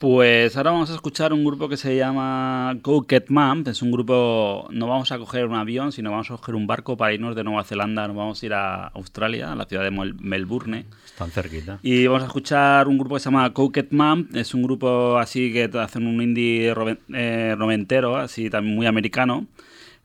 Pues 0.00 0.56
ahora 0.56 0.70
vamos 0.70 0.90
a 0.90 0.94
escuchar 0.94 1.34
un 1.34 1.44
grupo 1.44 1.68
que 1.68 1.76
se 1.76 1.94
llama 1.94 2.74
Go 2.82 3.04
Get. 3.06 3.26
Es 3.66 3.82
un 3.82 3.90
grupo, 3.92 4.66
no 4.70 4.86
vamos 4.86 5.12
a 5.12 5.18
coger 5.18 5.44
un 5.44 5.54
avión, 5.54 5.92
sino 5.92 6.10
vamos 6.10 6.30
a 6.30 6.38
coger 6.38 6.54
un 6.54 6.66
barco 6.66 6.96
para 6.96 7.12
irnos 7.12 7.36
de 7.36 7.44
Nueva 7.44 7.64
Zelanda. 7.64 8.08
Nos 8.08 8.16
vamos 8.16 8.42
a 8.42 8.46
ir 8.46 8.54
a 8.54 8.86
Australia, 8.86 9.52
a 9.52 9.54
la 9.54 9.66
ciudad 9.66 9.82
de 9.84 9.90
Mel- 9.90 10.16
Melbourne. 10.18 10.86
Están 11.04 11.30
cerquita. 11.30 11.80
Y 11.82 12.06
vamos 12.06 12.22
a 12.22 12.26
escuchar 12.28 12.88
un 12.88 12.96
grupo 12.96 13.16
que 13.16 13.20
se 13.20 13.26
llama 13.26 13.46
Go 13.50 13.70
Get. 13.74 13.88
Es 14.32 14.54
un 14.54 14.62
grupo 14.62 15.18
así 15.18 15.52
que 15.52 15.64
hacen 15.78 16.06
un 16.06 16.22
indie 16.22 16.72
eh, 17.12 17.54
noventero, 17.58 18.16
así 18.16 18.48
también 18.48 18.74
muy 18.76 18.86
americano. 18.86 19.48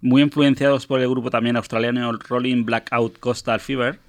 Muy 0.01 0.21
influenciados 0.21 0.85
por 0.87 0.99
el 0.99 1.07
grupo 1.07 1.29
también 1.29 1.55
australiano 1.55 2.11
Rolling 2.27 2.65
Blackout 2.65 3.17
Coastal 3.19 3.61
Fever. 3.61 3.99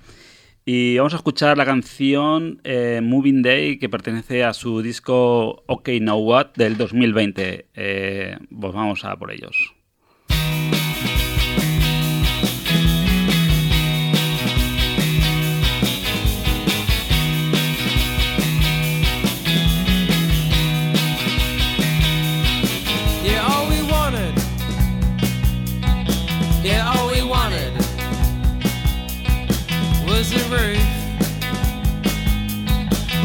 Y 0.69 0.99
vamos 0.99 1.13
a 1.13 1.19
escuchar 1.19 1.57
la 1.57 1.65
canción 1.65 2.61
eh, 2.65 3.01
Moving 3.01 3.41
Day 3.41 3.79
que 3.79 3.89
pertenece 3.89 4.43
a 4.43 4.53
su 4.53 4.83
disco 4.83 5.63
OK 5.67 5.91
Now 6.01 6.19
What 6.19 6.55
del 6.57 6.77
2020. 6.77 7.69
Eh, 7.73 8.37
pues 8.51 8.73
vamos 8.75 9.05
a 9.05 9.17
por 9.17 9.31
ellos. 9.31 9.76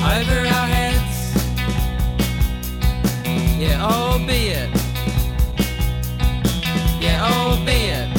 Over 0.04 0.40
our 0.48 0.68
heads. 0.68 1.18
Yeah, 3.60 3.86
albeit. 3.86 4.70
Yeah, 7.00 7.22
albeit. 7.30 8.10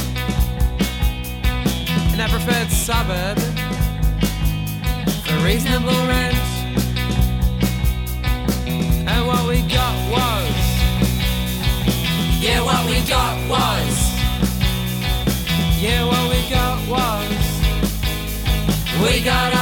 In 2.12 2.20
our 2.20 2.28
preferred 2.28 2.70
suburb 2.70 3.38
for 5.26 5.36
reasonable 5.44 6.00
rent. 6.06 6.36
And 9.08 9.26
what 9.26 9.48
we 9.48 9.62
got 9.62 9.96
was. 10.10 10.54
Yeah, 12.40 12.62
what 12.62 12.86
we 12.86 13.00
got 13.08 13.36
was. 13.48 13.94
Yeah, 15.82 16.04
what 16.04 16.30
we 16.30 16.48
got 16.48 16.78
was. 16.88 17.42
We 19.02 19.20
got 19.24 19.61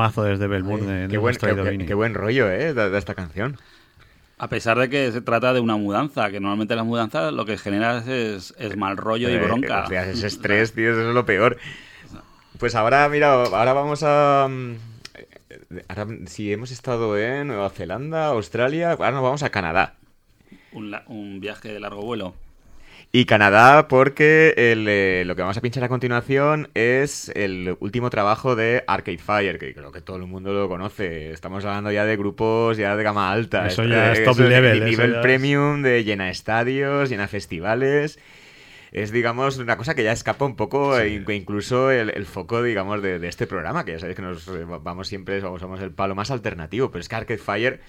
temazo 0.00 0.22
desde 0.24 0.48
Melbourne. 0.48 1.08
qué, 1.08 1.18
buen, 1.18 1.36
qué- 1.36 1.86
qué 1.86 2.08
rollo, 2.14 2.50
¿eh? 2.50 2.72
De, 2.74 2.90
de 2.90 2.98
esta 2.98 3.14
canción. 3.14 3.58
A 4.38 4.48
pesar 4.48 4.78
de 4.78 4.88
que 4.88 5.12
se 5.12 5.20
trata 5.20 5.52
de 5.52 5.60
una 5.60 5.76
mudanza, 5.76 6.30
que 6.30 6.40
normalmente 6.40 6.74
las 6.74 6.86
mudanzas 6.86 7.32
lo 7.32 7.44
que 7.44 7.58
genera 7.58 7.98
es, 7.98 8.54
es 8.58 8.76
mal 8.76 8.96
rollo 8.96 9.28
y 9.28 9.34
Eh, 9.34 9.38
bronca. 9.38 9.84
o 9.84 9.88
sea, 9.88 10.08
ese 10.08 10.26
estrés, 10.26 10.72
tío, 10.74 10.92
eso 10.92 11.08
es 11.08 11.14
lo 11.14 11.26
peor. 11.26 11.58
Pues 12.58 12.74
ahora, 12.74 13.08
mira, 13.08 13.32
ahora 13.44 13.72
vamos 13.74 14.02
a... 14.02 14.46
mm, 14.48 14.74
ahora, 15.88 16.06
si 16.26 16.52
hemos 16.52 16.70
estado 16.70 17.18
en 17.18 17.48
Nueva 17.48 17.68
Zelanda, 17.70 18.26
Australia, 18.28 18.92
ahora 18.92 19.10
nos 19.12 19.22
vamos 19.22 19.42
a 19.42 19.50
Canadá. 19.50 19.94
Un, 20.72 20.90
la- 20.90 21.04
un 21.08 21.40
viaje 21.40 21.72
de 21.72 21.80
largo 21.80 22.02
vuelo. 22.02 22.34
Y 23.12 23.24
Canadá 23.24 23.88
porque 23.88 24.54
el, 24.56 24.86
eh, 24.88 25.24
lo 25.26 25.34
que 25.34 25.42
vamos 25.42 25.56
a 25.56 25.60
pinchar 25.60 25.82
a 25.82 25.88
continuación 25.88 26.70
es 26.74 27.28
el 27.34 27.76
último 27.80 28.08
trabajo 28.08 28.54
de 28.54 28.84
Arcade 28.86 29.18
Fire, 29.18 29.58
que 29.58 29.74
creo 29.74 29.90
que 29.90 30.00
todo 30.00 30.16
el 30.16 30.26
mundo 30.26 30.52
lo 30.52 30.68
conoce. 30.68 31.32
Estamos 31.32 31.64
hablando 31.64 31.90
ya 31.90 32.04
de 32.04 32.16
grupos 32.16 32.76
ya 32.76 32.94
de 32.94 33.02
gama 33.02 33.32
alta. 33.32 33.66
Eso 33.66 33.82
ya 33.84 34.12
es 34.12 34.22
top 34.22 34.38
level, 34.38 34.76
eso 34.76 34.90
nivel 34.90 35.10
es- 35.16 35.22
premium, 35.22 35.82
de 35.82 36.04
llena 36.04 36.30
estadios, 36.30 37.10
llena 37.10 37.26
festivales. 37.26 38.20
Es, 38.92 39.12
digamos, 39.12 39.58
una 39.58 39.76
cosa 39.76 39.94
que 39.94 40.04
ya 40.04 40.12
escapa 40.12 40.44
un 40.44 40.56
poco, 40.56 40.98
e 40.98 41.10
in- 41.16 41.24
incluso 41.32 41.90
el, 41.90 42.10
el 42.10 42.26
foco, 42.26 42.62
digamos, 42.62 43.02
de, 43.02 43.18
de 43.18 43.28
este 43.28 43.46
programa, 43.46 43.84
que 43.84 43.92
ya 43.92 43.98
sabéis 44.00 44.16
que 44.16 44.22
nos 44.22 44.48
eh, 44.48 44.64
vamos 44.66 45.08
siempre, 45.08 45.40
somos, 45.40 45.60
somos 45.60 45.80
el 45.80 45.92
palo 45.92 46.14
más 46.14 46.30
alternativo, 46.30 46.90
pero 46.90 47.00
es 47.00 47.08
que 47.08 47.16
Arcade 47.16 47.38
Fire 47.38 47.80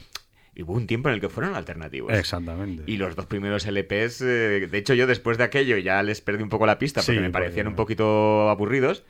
hubo 0.59 0.73
un 0.73 0.85
tiempo 0.87 1.09
en 1.09 1.15
el 1.15 1.21
que 1.21 1.29
fueron 1.29 1.55
alternativos. 1.55 2.13
Exactamente. 2.13 2.83
Y 2.85 2.97
los 2.97 3.15
dos 3.15 3.25
primeros 3.25 3.65
LPs, 3.65 4.21
eh, 4.21 4.67
de 4.69 4.77
hecho 4.77 4.93
yo 4.93 5.07
después 5.07 5.37
de 5.37 5.43
aquello 5.45 5.77
ya 5.77 6.03
les 6.03 6.21
perdí 6.21 6.43
un 6.43 6.49
poco 6.49 6.65
la 6.65 6.77
pista 6.77 7.01
porque 7.01 7.13
Sí, 7.15 7.19
me 7.21 7.29
parecían 7.31 7.65
porque- 7.65 7.69
un 7.69 7.75
poquito 7.75 8.49
aburridos. 8.49 9.03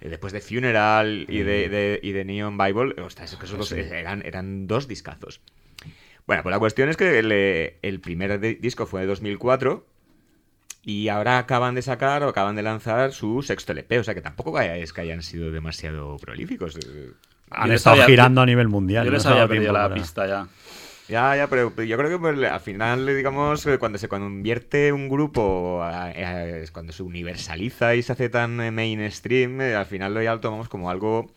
Eh, 0.00 0.08
después 0.08 0.32
de 0.32 0.40
Funeral 0.40 1.26
y 1.28 1.38
de, 1.40 1.68
de- 1.68 1.98
y 2.02 2.12
de 2.12 2.24
Neon 2.24 2.56
Bible, 2.56 2.94
ostras, 3.02 3.32
esos 3.32 3.50
dos 3.58 3.68
Sí. 3.70 3.80
eran, 3.80 4.24
eran 4.24 4.66
dos 4.68 4.86
discazos. 4.86 5.40
Bueno, 6.26 6.42
pues 6.44 6.52
la 6.52 6.58
cuestión 6.60 6.88
es 6.88 6.96
que 6.96 7.18
el, 7.18 7.32
eh, 7.32 7.78
el 7.82 8.00
primer 8.00 8.38
di- 8.38 8.54
disco 8.54 8.86
fue 8.86 9.00
de 9.00 9.06
2004 9.08 9.84
y 10.84 11.08
ahora 11.08 11.38
acaban 11.38 11.74
de 11.74 11.82
sacar 11.82 12.22
o 12.22 12.28
acaban 12.28 12.54
de 12.54 12.62
lanzar 12.62 13.12
su 13.12 13.42
sexto 13.42 13.72
LP, 13.72 13.98
o 13.98 14.04
sea 14.04 14.14
que 14.14 14.20
tampoco 14.22 14.58
es 14.60 14.92
que 14.92 15.00
hayan 15.00 15.22
sido 15.22 15.50
demasiado 15.50 16.16
prolíficos. 16.18 16.78
Han 17.50 17.72
estado 17.72 17.94
había- 17.94 18.06
girando 18.06 18.40
a 18.40 18.46
nivel 18.46 18.68
mundial. 18.68 19.04
Yo 19.04 19.10
les 19.12 19.24
había 19.26 19.46
perdido 19.48 19.72
la 19.72 19.82
para- 19.84 19.94
pista 19.94 20.26
ya. 20.26 20.48
Ya, 21.08 21.34
ya, 21.34 21.46
pero 21.48 21.70
yo 21.82 21.96
creo 21.96 22.10
que 22.10 22.18
pues, 22.18 22.50
al 22.52 22.60
final, 22.60 23.06
digamos, 23.06 23.64
eh, 23.66 23.78
cuando 23.78 23.96
se 23.96 24.08
cuando 24.08 24.26
invierte 24.28 24.92
un 24.92 25.08
grupo, 25.08 25.82
es 26.14 26.70
cuando 26.70 26.92
se 26.92 27.02
universaliza 27.02 27.94
y 27.94 28.02
se 28.02 28.12
hace 28.12 28.28
tan 28.28 28.60
eh, 28.60 28.70
mainstream, 28.70 29.58
eh, 29.62 29.74
al 29.74 29.86
final 29.86 30.12
lo 30.12 30.20
ya 30.22 30.34
lo 30.34 30.40
tomamos 30.40 30.68
como 30.68 30.90
algo 30.90 31.30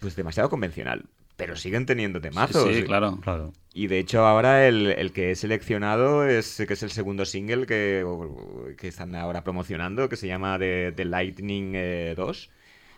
pues 0.00 0.14
demasiado 0.14 0.50
convencional. 0.50 1.04
Pero 1.38 1.56
siguen 1.56 1.84
teniendo 1.86 2.20
temazos. 2.20 2.68
Sí, 2.68 2.76
sí, 2.76 2.82
claro. 2.84 3.18
Claro. 3.22 3.52
Y 3.74 3.86
de 3.88 3.98
hecho 3.98 4.26
ahora 4.26 4.66
el, 4.68 4.86
el 4.88 5.12
que 5.12 5.30
he 5.30 5.36
seleccionado 5.36 6.26
es 6.26 6.62
que 6.66 6.72
es 6.74 6.82
el 6.82 6.90
segundo 6.90 7.24
single 7.26 7.66
que, 7.66 8.04
que 8.78 8.88
están 8.88 9.14
ahora 9.14 9.42
promocionando, 9.44 10.08
que 10.10 10.16
se 10.16 10.26
llama 10.26 10.58
The, 10.58 10.92
The 10.96 11.04
Lightning 11.06 11.72
eh, 11.74 12.14
2. 12.16 12.50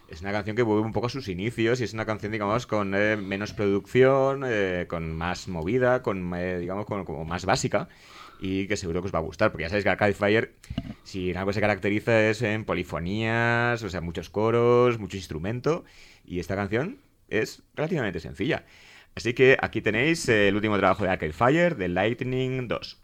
Es 0.08 0.22
una 0.22 0.32
canción 0.32 0.56
que 0.56 0.62
vuelve 0.62 0.86
un 0.86 0.92
poco 0.92 1.08
a 1.08 1.10
sus 1.10 1.28
inicios 1.28 1.80
y 1.80 1.84
es 1.84 1.92
una 1.92 2.06
canción, 2.06 2.32
digamos, 2.32 2.66
con 2.66 2.94
eh, 2.94 3.16
menos 3.16 3.52
producción, 3.52 4.42
eh, 4.46 4.86
con 4.88 5.14
más 5.14 5.48
movida, 5.48 6.02
con, 6.02 6.32
eh, 6.34 6.58
digamos, 6.58 6.86
como 6.86 7.24
más 7.26 7.44
básica 7.44 7.88
y 8.40 8.66
que 8.68 8.76
seguro 8.76 9.02
que 9.02 9.08
os 9.08 9.14
va 9.14 9.18
a 9.18 9.22
gustar, 9.22 9.50
porque 9.50 9.64
ya 9.64 9.68
sabéis 9.68 9.84
que 9.84 9.90
Arcade 9.90 10.14
Fire, 10.14 10.54
si 11.02 11.30
en 11.30 11.36
algo 11.36 11.52
se 11.52 11.60
caracteriza 11.60 12.28
es 12.28 12.40
en 12.40 12.64
polifonías, 12.64 13.82
o 13.82 13.90
sea, 13.90 14.00
muchos 14.00 14.30
coros, 14.30 14.98
mucho 14.98 15.16
instrumento, 15.16 15.84
y 16.24 16.38
esta 16.38 16.54
canción 16.54 16.98
es 17.28 17.62
relativamente 17.74 18.20
sencilla. 18.20 18.64
Así 19.14 19.34
que 19.34 19.58
aquí 19.60 19.82
tenéis 19.82 20.28
el 20.28 20.54
último 20.54 20.78
trabajo 20.78 21.04
de 21.04 21.10
Arcade 21.10 21.32
Fire, 21.32 21.74
The 21.74 21.88
Lightning 21.88 22.68
2. 22.68 23.02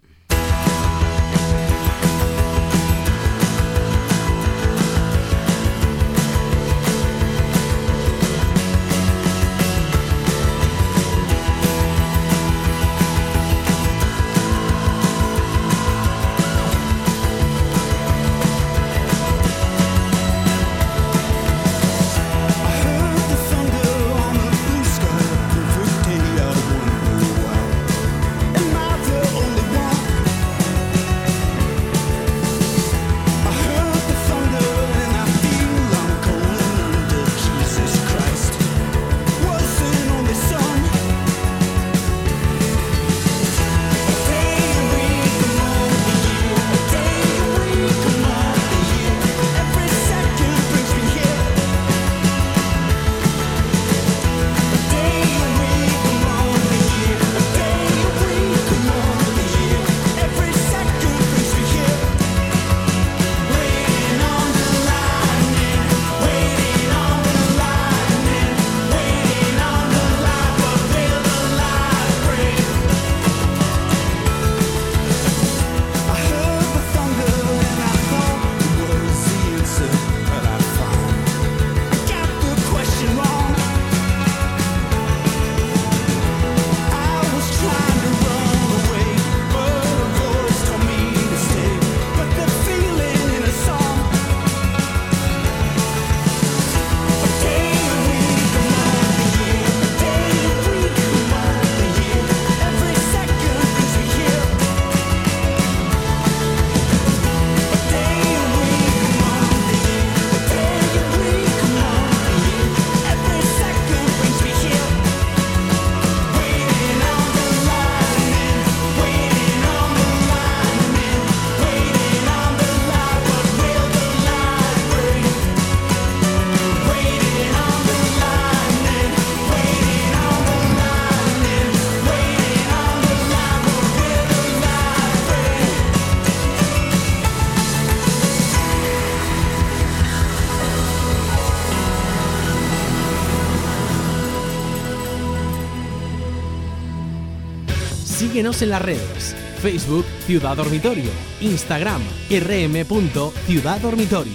Síguenos 148.35 148.63
en 148.63 148.71
las 148.71 148.83
redes. 148.83 149.37
Facebook 149.63 150.05
Ciudad 150.27 150.57
Dormitorio. 150.57 151.09
Instagram 151.41 152.03
rm.ciudaddormitorio. 152.29 154.33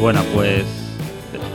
Bueno, 0.00 0.24
pues 0.34 0.64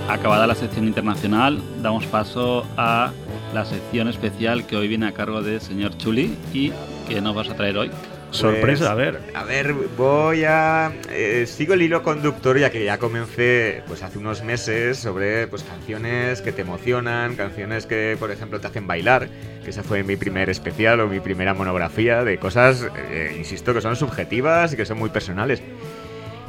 acabada 0.08 0.48
la 0.48 0.56
sección 0.56 0.88
internacional, 0.88 1.62
damos 1.82 2.06
paso 2.06 2.66
a 2.78 3.12
la 3.54 3.66
sección 3.66 4.08
especial 4.08 4.66
que 4.66 4.78
hoy 4.78 4.88
viene 4.88 5.08
a 5.08 5.12
cargo 5.12 5.42
del 5.42 5.60
señor 5.60 5.98
Chuli 5.98 6.38
y 6.54 6.72
que 7.10 7.20
nos 7.20 7.36
vas 7.36 7.50
a 7.50 7.58
traer 7.58 7.78
hoy. 7.78 7.92
Sorpresa, 8.32 8.92
a 8.92 8.96
ver. 8.96 9.20
A 9.36 9.44
ver, 9.44 9.74
voy 9.98 10.44
a. 10.46 10.92
eh, 11.10 11.46
sigo 11.48 11.74
el 11.74 11.82
hilo 11.82 12.02
conductor 12.02 12.58
ya 12.58 12.70
que 12.72 12.84
ya 12.84 12.98
comencé 12.98 13.84
pues 13.88 14.04
hace 14.04 14.18
unos 14.18 14.44
meses 14.44 14.98
sobre 14.98 15.48
pues 15.48 15.64
canciones 15.64 16.42
que 16.42 16.52
te 16.52 16.62
emocionan, 16.62 17.36
canciones 17.36 17.86
que, 17.86 18.16
por 18.20 18.32
ejemplo, 18.32 18.60
te 18.60 18.68
hacen 18.68 18.88
bailar. 18.88 19.28
Que 19.64 19.70
esa 19.70 19.84
fue 19.84 20.04
mi 20.04 20.16
primer 20.16 20.50
especial 20.50 21.02
o 21.02 21.08
mi 21.08 21.20
primera 21.20 21.54
monografía 21.54 22.24
de 22.24 22.40
cosas, 22.40 22.88
eh, 23.12 23.36
insisto, 23.38 23.74
que 23.74 23.82
son 23.82 23.96
subjetivas 23.96 24.74
y 24.74 24.78
que 24.78 24.86
son 24.86 24.98
muy 24.98 25.10
personales. 25.10 25.62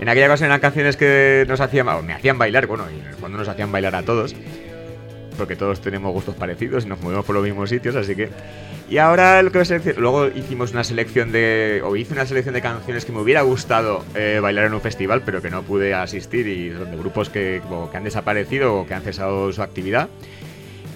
En 0.01 0.09
aquella 0.09 0.27
ocasión 0.27 0.47
eran 0.47 0.61
canciones 0.61 0.97
que 0.97 1.45
nos 1.47 1.61
hacían, 1.61 1.87
o 1.88 2.03
me 2.03 2.12
hacían 2.12 2.38
bailar, 2.38 2.66
bueno, 2.66 2.85
y 2.90 2.99
en 2.99 3.07
el 3.07 3.14
fondo 3.14 3.38
nos 3.38 3.49
hacían 3.49 3.71
bailar 3.71 3.95
a 3.95 4.03
todos, 4.03 4.35
porque 5.37 5.57
todos 5.57 5.81
tenemos 5.81 6.12
gustos 6.12 6.35
parecidos 6.35 6.85
y 6.85 6.88
nos 6.88 7.01
movemos 7.01 7.25
por 7.25 7.35
los 7.35 7.45
mismos 7.45 7.71
sitios, 7.71 7.97
así 7.97 8.14
que... 8.14 8.29
Y 8.90 8.99
ahora 8.99 9.42
lo 9.42 9.51
que 9.51 9.59
voy 9.59 9.66
a 9.66 10.01
luego 10.01 10.27
hicimos 10.27 10.73
una 10.73 10.85
selección 10.85 11.33
de, 11.33 11.81
o 11.83 11.97
hice 11.97 12.12
una 12.12 12.27
selección 12.27 12.55
de 12.55 12.61
canciones 12.61 13.07
que 13.07 13.12
me 13.12 13.21
hubiera 13.21 13.40
gustado 13.40 14.05
eh, 14.14 14.38
bailar 14.42 14.66
en 14.66 14.75
un 14.75 14.83
festival, 14.83 15.23
pero 15.25 15.40
que 15.40 15.49
no 15.51 15.62
pude 15.62 15.95
asistir 15.95 16.47
y 16.47 16.73
son 16.77 16.90
de 16.90 16.97
grupos 16.99 17.31
que, 17.31 17.62
como 17.62 17.90
que 17.90 17.97
han 17.97 18.05
desaparecido 18.05 18.75
o 18.75 18.87
que 18.87 18.92
han 18.92 19.03
cesado 19.03 19.51
su 19.53 19.62
actividad. 19.62 20.09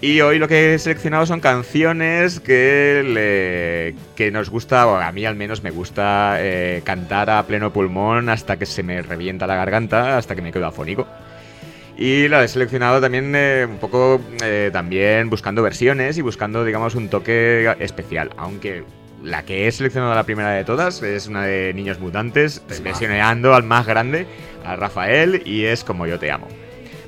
Y 0.03 0.20
hoy 0.20 0.38
lo 0.38 0.46
que 0.46 0.75
he 0.75 0.79
seleccionado 0.79 1.25
son 1.25 1.40
canciones 1.40 2.38
que, 2.38 3.03
le- 3.03 3.94
que 4.14 4.31
nos 4.31 4.51
gusta, 4.51 4.87
o 4.87 4.96
a 4.96 5.11
mí 5.11 5.25
al 5.25 5.37
menos 5.37 5.62
me 5.62 5.70
gusta 5.70 6.37
eh, 6.40 6.83
cantar 6.85 7.31
a 7.31 7.42
pleno 7.46 7.72
pulmón 7.72 8.29
hasta 8.29 8.59
que 8.59 8.66
se 8.66 8.83
me 8.83 9.01
revienta 9.01 9.46
la 9.46 9.57
garganta, 9.57 10.18
hasta 10.18 10.35
que 10.35 10.42
me 10.42 10.53
quedo 10.53 10.66
afónico. 10.66 11.07
Y 11.96 12.28
la 12.28 12.44
he 12.44 12.48
seleccionado 12.48 13.00
también 13.00 13.32
eh, 13.35 13.66
un 13.68 13.78
poco 13.78 14.20
eh, 14.42 14.70
también 14.72 15.30
buscando 15.30 15.62
versiones 15.62 16.18
y 16.18 16.22
buscando, 16.22 16.64
digamos, 16.64 16.94
un 16.94 17.09
toque 17.09 17.74
especial. 17.80 18.30
Aunque 18.37 18.85
la 19.22 19.44
que 19.44 19.66
he 19.66 19.72
seleccionado 19.72 20.14
la 20.14 20.24
primera 20.24 20.50
de 20.50 20.64
todas 20.64 21.02
es 21.02 21.26
una 21.26 21.44
de 21.44 21.72
Niños 21.72 21.98
Mutantes, 21.98 22.62
versioneando 22.82 23.54
al 23.54 23.62
más 23.62 23.87
grande, 23.87 24.26
a 24.64 24.76
Rafael, 24.76 25.42
y 25.46 25.64
es 25.64 25.85
Como 25.85 26.06
yo 26.06 26.18
te 26.18 26.30
amo. 26.30 26.48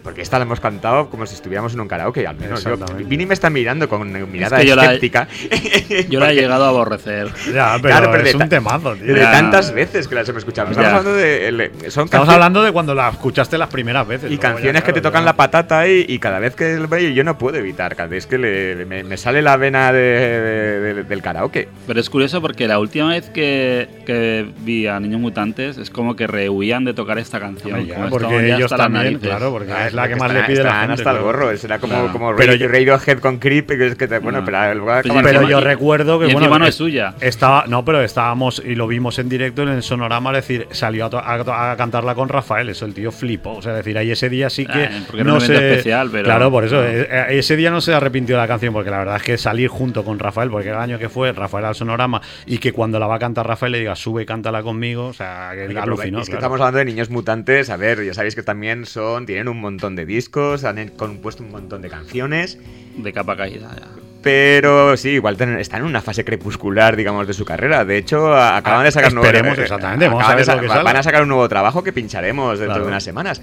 Porque 0.09 0.23
esta 0.23 0.39
la 0.39 0.45
hemos 0.47 0.59
cantado 0.59 1.11
como 1.11 1.27
si 1.27 1.35
estuviéramos 1.35 1.75
en 1.75 1.81
un 1.81 1.87
karaoke, 1.87 2.27
al 2.27 2.35
menos. 2.37 2.65
Yo. 2.65 2.77
Vini 3.05 3.27
me 3.27 3.35
está 3.35 3.51
mirando 3.51 3.91
con 3.91 4.11
mirada 4.33 4.57
que 4.57 4.65
yo 4.67 4.75
la 4.75 4.85
he- 4.85 4.87
escéptica. 4.87 5.29
Yo 6.09 6.19
la 6.19 6.33
he 6.33 6.35
llegado 6.35 6.65
a 6.65 6.69
aborrecer. 6.69 7.29
Ya, 7.53 7.77
pero, 7.83 7.95
Claro, 7.95 8.11
pero 8.11 8.25
es 8.27 8.35
un 8.35 8.49
temazo, 8.49 8.95
tío. 8.95 9.13
De 9.13 9.21
Ya. 9.21 9.31
tantas 9.33 9.71
veces 9.75 10.09
que 10.09 10.15
las 10.15 10.27
hemos 10.31 10.39
escuchado. 10.41 10.71
Estamos 10.71 10.89
hablando 10.89 11.13
de. 11.13 11.49
el- 11.49 11.59
son 11.61 11.67
Estamos 11.85 12.09
canciones- 12.09 12.29
hablando 12.31 12.63
de 12.63 12.73
cuando 12.73 12.95
la 12.95 13.11
escuchaste 13.11 13.59
las 13.59 13.69
primeras 13.69 14.09
veces. 14.09 14.31
Y 14.31 14.37
luego 14.37 14.43
ya, 14.43 14.53
canciones 14.55 14.83
que 14.83 14.93
te 14.95 15.01
claro, 15.03 15.11
tocan 15.11 15.23
ya. 15.25 15.27
la 15.27 15.37
patata 15.37 15.87
y, 15.87 16.07
y 16.09 16.19
cada 16.19 16.39
vez 16.39 16.55
que 16.55 16.73
el 16.73 16.87
veo 16.87 17.11
yo 17.11 17.23
no 17.23 17.37
puedo 17.37 17.59
evitar, 17.59 17.95
cada 17.97 18.09
vez 18.09 18.27
que 18.27 18.39
le- 18.39 18.87
me, 18.87 19.05
me 19.05 19.19
sale 19.19 19.43
la 19.43 19.59
vena 19.59 19.93
de- 19.93 20.01
de- 20.01 20.95
de- 20.95 21.05
del 21.05 21.21
karaoke. 21.21 21.69
Pero 21.87 22.01
es 22.01 22.09
curioso 22.09 22.41
porque 22.41 22.67
la 22.67 22.79
última 22.79 23.11
vez 23.11 23.29
que, 23.29 23.89
que 24.07 24.47
vi 24.61 24.87
a 24.87 24.99
Niños 25.01 25.21
Mutantes 25.21 25.77
es 25.77 25.91
como 25.91 26.17
que 26.17 26.27
rehuían 26.27 26.87
de 26.87 26.95
tocar 26.95 27.19
esta 27.19 27.39
canción. 27.41 27.81
Hombre, 27.81 27.87
ya, 27.89 27.95
como 27.97 28.09
porque 28.09 28.55
ellos 28.55 28.71
también, 28.71 29.19
claro, 29.19 29.51
porque 29.51 29.73
es 29.87 29.93
la 30.03 30.09
que 30.09 30.17
más 30.17 30.31
están- 30.31 30.43
le 30.43 30.49
pide 30.55 30.65
la 30.65 30.81
gente. 30.81 30.93
hasta 30.95 31.11
el 31.11 31.19
gorro, 31.19 31.57
será 31.57 31.79
como, 31.79 31.95
Claro. 31.95 32.13
como 32.13 32.37
Pero 32.37 32.55
yo- 32.55 32.69
Radiohead 32.69 33.19
con 33.19 33.39
Creep, 33.39 33.67
que 33.69 33.87
es 33.89 33.95
que 33.97 34.09
te, 34.09 34.19
bueno, 34.19 34.41
No. 34.41 34.45
pero 34.45 35.43
yo 35.49 35.59
y- 35.59 35.63
recuerdo 35.63 36.19
que 36.19 36.29
y 36.29 36.33
bueno, 36.33 36.49
no 36.59 36.65
que 36.65 36.69
es 36.71 36.75
suya. 36.75 37.15
Estaba, 37.21 37.65
no, 37.69 37.85
pero 37.85 38.03
estábamos 38.03 38.63
y 38.65 38.75
lo 38.75 38.87
vimos 38.87 39.19
en 39.19 39.29
directo 39.29 39.63
en 39.63 39.69
el 39.71 39.83
sonorama, 39.83 40.31
es 40.31 40.37
decir, 40.37 40.67
salió 40.71 41.07
a, 41.07 41.11
to- 41.11 41.19
a 41.19 41.69
a 41.73 41.77
cantarla 41.77 42.15
con 42.15 42.29
Rafael, 42.29 42.69
eso 42.69 42.85
el 42.87 42.95
tío 42.95 43.13
flipó, 43.13 43.57
o 43.57 43.63
sea, 43.63 43.73
es 43.73 43.79
decir, 43.79 43.99
ahí 43.99 44.11
ese 44.11 44.29
día 44.29 44.49
sí 44.51 44.65
que 44.67 44.85
Ah, 44.85 44.91
porque 45.07 45.23
era 45.23 45.31
no 45.31 45.37
un 45.37 45.43
evento 45.43 45.61
se 45.61 45.71
especial, 45.71 46.09
pero- 46.11 46.25
Claro, 46.25 46.51
por 46.51 46.65
eso 46.65 46.77
no. 46.77 46.83
eh, 46.85 47.09
eh, 47.11 47.27
ese 47.31 47.57
día 47.57 47.71
no 47.71 47.81
se 47.81 47.93
arrepintió 47.95 48.37
de 48.37 48.43
la 48.43 48.49
canción 48.49 48.73
porque 48.73 48.91
la 48.91 48.99
verdad 48.99 49.17
es 49.17 49.23
que 49.23 49.37
salir 49.39 49.69
junto 49.69 50.05
con 50.05 50.19
Rafael, 50.19 50.51
porque 50.51 50.71
el 50.71 50.77
año 50.77 50.99
que 50.99 51.09
fue 51.09 51.33
Rafael 51.33 51.65
al 51.67 51.75
sonorama 51.75 52.21
y 52.47 52.59
que 52.59 52.73
cuando 52.73 52.99
la 52.99 53.07
va 53.07 53.17
a 53.17 53.19
cantar 53.19 53.47
Rafael 53.47 53.73
le 53.73 53.79
diga, 53.81 53.95
"Sube 53.97 54.23
y 54.23 54.27
cántala 54.27 54.63
conmigo", 54.63 55.07
o 55.07 55.13
sea, 55.13 55.51
que 55.55 55.67
Oye, 55.67 55.79
alucinó. 55.79 56.21
es 56.21 56.27
que 56.27 56.33
claro. 56.33 56.39
estamos 56.41 56.61
hablando 56.61 56.79
de 56.79 56.85
niños 56.87 57.11
mutantes, 57.11 57.71
a 57.71 57.77
ver, 57.77 58.05
ya 58.05 58.15
sabéis 58.15 58.35
que 58.35 58.43
también 58.43 58.87
son, 58.87 59.27
tienen 59.27 59.49
un 59.49 59.61
montón 59.61 59.88
de 59.97 60.07
discos, 60.07 60.65
han 60.65 60.89
compuesto 60.91 61.43
un 61.43 61.51
montón 61.51 61.83
de 61.83 61.89
canciones. 61.91 62.59
De 62.97 63.13
capa 63.13 63.37
caída, 63.37 63.75
ya. 63.79 63.87
Pero 64.23 64.97
sí, 64.97 65.11
igual 65.11 65.37
están 65.61 65.81
en 65.81 65.87
una 65.87 66.01
fase 66.01 66.25
crepuscular, 66.25 66.97
digamos, 66.97 67.27
de 67.27 67.33
su 67.35 67.45
carrera. 67.45 67.85
De 67.85 67.97
hecho, 67.97 68.33
a- 68.35 68.57
acaban 68.57 68.81
Ah, 68.81 68.85
de 68.85 68.91
sacar 68.91 69.13
nuevo- 69.13 69.27
esperemos, 69.27 69.59
exactamente, 69.59 70.09
vamos 70.09 70.25
a 70.25 70.35
ver 70.35 70.47
lo 70.47 70.61
que. 70.61 70.67
Van 70.67 70.97
a 70.97 71.03
sacar 71.03 71.23
un 71.23 71.29
nuevo 71.29 71.49
trabajo 71.49 71.83
que 71.85 71.93
pincharemos 71.93 72.59
dentro 72.59 72.75
Claro. 72.75 72.85
de 72.85 72.89
unas 72.89 73.05
semanas. 73.05 73.41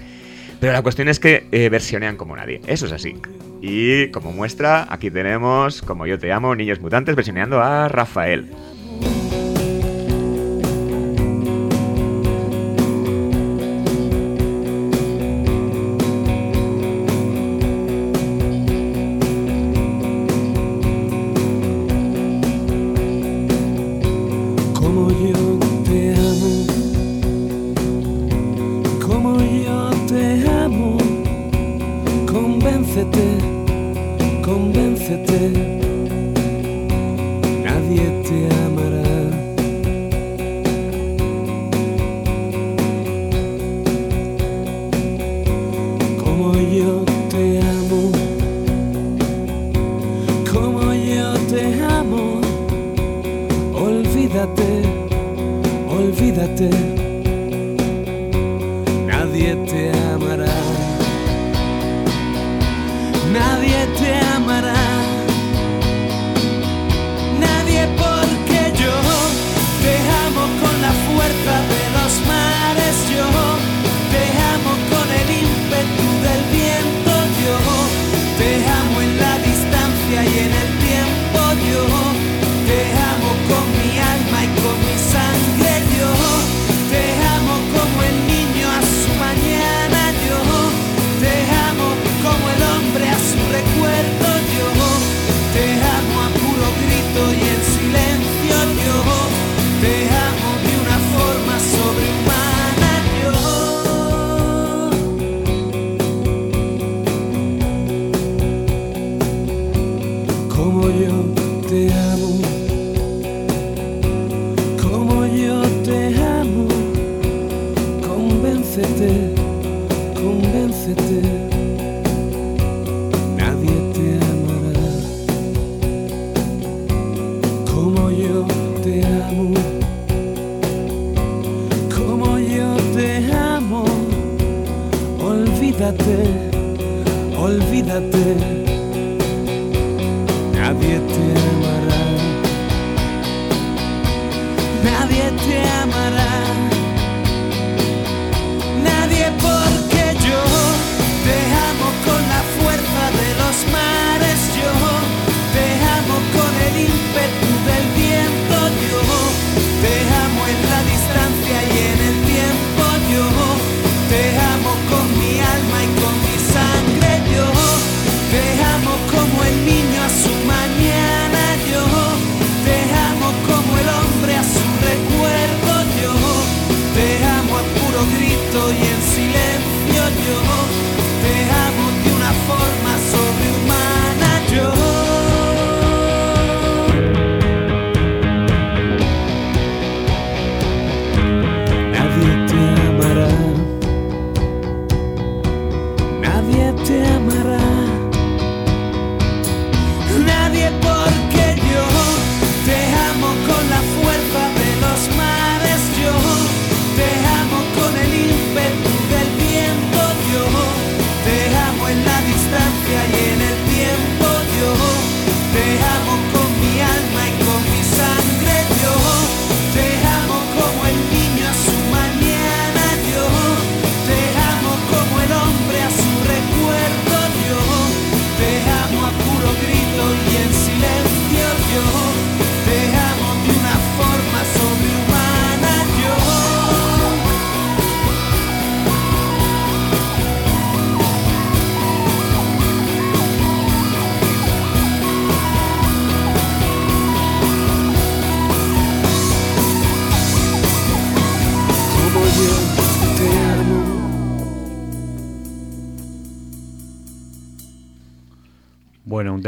Pero 0.60 0.72
la 0.72 0.82
cuestión 0.82 1.08
es 1.08 1.18
que 1.20 1.46
eh, 1.52 1.68
versionean 1.68 2.16
como 2.16 2.36
nadie. 2.36 2.60
Eso 2.66 2.86
es 2.86 2.92
así. 2.92 3.16
Y 3.60 4.08
como 4.10 4.32
muestra, 4.32 4.86
aquí 4.90 5.10
tenemos, 5.10 5.82
como 5.82 6.06
yo 6.06 6.18
te 6.18 6.32
amo, 6.32 6.54
Niños 6.54 6.80
Mutantes 6.80 7.14
versioneando 7.16 7.60
a 7.62 7.88
Rafael. 7.88 8.50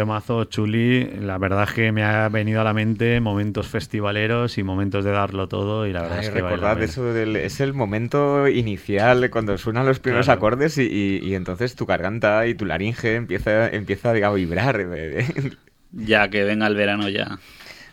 Temazo 0.01 0.45
chuli. 0.45 1.05
La 1.21 1.39
verdad 1.39 1.65
es 1.65 1.73
que 1.75 1.93
me 1.93 2.05
ha 2.05 2.29
venido 2.29 2.61
a 2.61 2.65
la 2.65 2.73
mente 2.73 3.21
momentos 3.21 3.67
festivaleros 3.69 4.57
y 4.59 4.63
momentos 4.63 5.05
de 5.05 5.11
darlo 5.13 5.49
todo. 5.49 5.87
Y 5.87 5.93
la 5.93 6.03
verdad 6.03 6.19
Ay, 6.19 6.25
es 6.27 6.31
que 6.31 6.41
recordad 6.41 6.83
eso 6.83 7.13
del, 7.13 7.37
es 7.37 7.61
el 7.61 7.75
momento 7.75 8.49
inicial 8.49 9.31
cuando 9.31 9.57
suenan 9.59 9.87
los 9.87 9.99
primeros 10.01 10.27
Claro. 10.27 10.39
acordes 10.39 10.79
y, 10.79 10.83
y- 10.83 11.19
y 11.29 11.35
entonces 11.35 11.75
tu 11.75 11.87
garganta 11.87 12.47
y 12.47 12.55
tu 12.55 12.65
laringe 12.65 13.15
empieza, 13.17 13.69
empieza 13.69 14.11
a 14.11 14.33
vibrar. 14.33 14.79
Ya 15.91 16.29
que 16.29 16.45
venga 16.45 16.67
el 16.67 16.75
verano 16.75 17.09
ya 17.09 17.39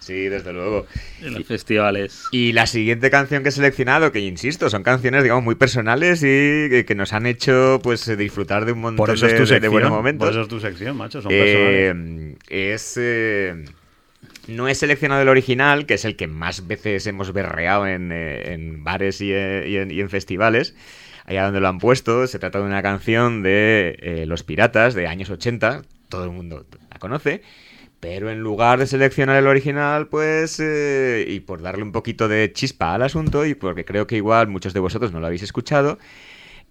sí, 0.06 0.30
desde 0.30 0.54
luego. 0.54 0.86
en 1.22 1.34
los 1.34 1.46
festivales. 1.46 2.24
Y 2.32 2.52
la 2.54 2.68
siguiente 2.68 3.10
canción 3.10 3.44
que 3.44 3.50
he 3.50 3.52
seleccionado, 3.52 4.12
que 4.12 4.20
insisto, 4.20 4.70
son 4.70 4.84
canciones, 4.84 5.24
digamos, 5.24 5.44
muy 5.44 5.56
personales 5.56 6.20
y 6.22 6.70
que, 6.70 6.86
que 6.88 6.96
nos 6.96 7.14
han 7.14 7.26
hecho 7.26 7.80
pues 7.84 8.06
disfrutar 8.18 8.66
de 8.66 8.72
un 8.74 8.80
montón 8.82 9.06
Por 9.06 9.16
eso 9.16 9.26
de, 9.26 9.32
es 9.34 9.38
tu 9.38 9.46
de- 9.46 9.46
de 9.46 9.50
sección. 9.56 9.72
buenos 9.72 9.92
momentos. 9.92 10.26
Por 10.28 10.34
eso 10.34 10.42
es 10.44 10.48
tu 10.48 10.60
sección, 10.60 10.98
macho. 10.98 11.22
Son 11.22 11.32
Eh, 11.34 11.94
personales. 11.94 12.38
es. 12.50 12.94
eh, 13.02 13.66
no 14.48 14.68
he 14.68 14.76
seleccionado 14.76 15.22
el 15.24 15.30
original, 15.30 15.86
que 15.88 15.96
es 15.96 16.06
el 16.06 16.16
que 16.16 16.28
más 16.28 16.68
veces 16.68 17.08
hemos 17.08 17.34
berreado 17.34 17.88
en, 17.88 18.12
eh, 18.12 18.54
en 18.54 18.84
bares 18.84 19.20
y, 19.22 19.32
eh, 19.34 19.66
y 19.68 19.78
en, 19.78 19.90
y 19.92 20.00
en 20.02 20.10
festivales. 20.10 20.76
Allá 21.26 21.46
donde 21.46 21.60
lo 21.60 21.68
han 21.68 21.80
puesto, 21.80 22.28
se 22.28 22.38
trata 22.38 22.60
de 22.60 22.66
una 22.66 22.84
canción 22.84 23.42
de 23.42 23.98
eh, 24.02 24.26
Los 24.28 24.44
Piratas 24.44 24.94
de 24.94 25.08
años 25.08 25.32
80. 25.32 25.82
Todo 26.10 26.26
el 26.26 26.30
mundo 26.30 26.68
la 26.92 27.00
conoce. 27.00 27.42
Pero 28.00 28.30
en 28.30 28.40
lugar 28.42 28.80
de 28.80 28.88
seleccionar 28.88 29.38
el 29.38 29.48
original, 29.48 30.08
pues. 30.08 30.60
eh, 30.60 31.26
y 31.28 31.40
por 31.42 31.62
darle 31.62 31.84
un 31.84 31.92
poquito 31.92 32.28
de 32.28 32.52
chispa 32.54 32.94
al 32.94 33.02
asunto, 33.04 33.46
y 33.46 33.56
porque 33.56 33.86
creo 33.86 34.06
que 34.08 34.18
igual 34.18 34.48
muchos 34.48 34.74
de 34.74 34.80
vosotros 34.80 35.12
no 35.12 35.20
lo 35.20 35.28
habéis 35.28 35.44
escuchado, 35.44 35.98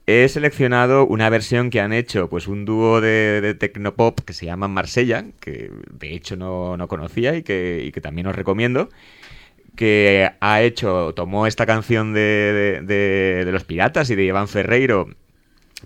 He 0.07 0.29
seleccionado 0.29 1.07
una 1.07 1.31
versión 1.31 1.71
que 1.71 1.81
han 1.81 1.93
hecho, 1.95 2.29
pues 2.29 2.47
un 2.47 2.67
dúo 2.67 3.01
de, 3.01 3.41
de 3.41 3.55
tecnopop 3.55 4.21
que 4.21 4.35
se 4.35 4.47
llama 4.47 4.69
Marsella, 4.69 5.25
que 5.41 5.71
de 5.93 6.15
hecho 6.15 6.37
no, 6.37 6.77
no 6.77 6.89
conocía 6.89 7.35
y 7.37 7.43
que, 7.43 7.91
que 7.95 8.01
también 8.03 8.27
os 8.27 8.37
recomiendo, 8.37 8.91
que 9.77 10.31
ha 10.41 10.63
hecho, 10.63 11.15
tomó 11.15 11.47
esta 11.47 11.67
canción 11.67 12.15
de- 12.15 12.83
de 13.45 13.53
los 13.53 13.65
piratas 13.65 14.11
y 14.11 14.15
de 14.17 14.25
Iván 14.25 14.49
Ferreiro 14.49 15.09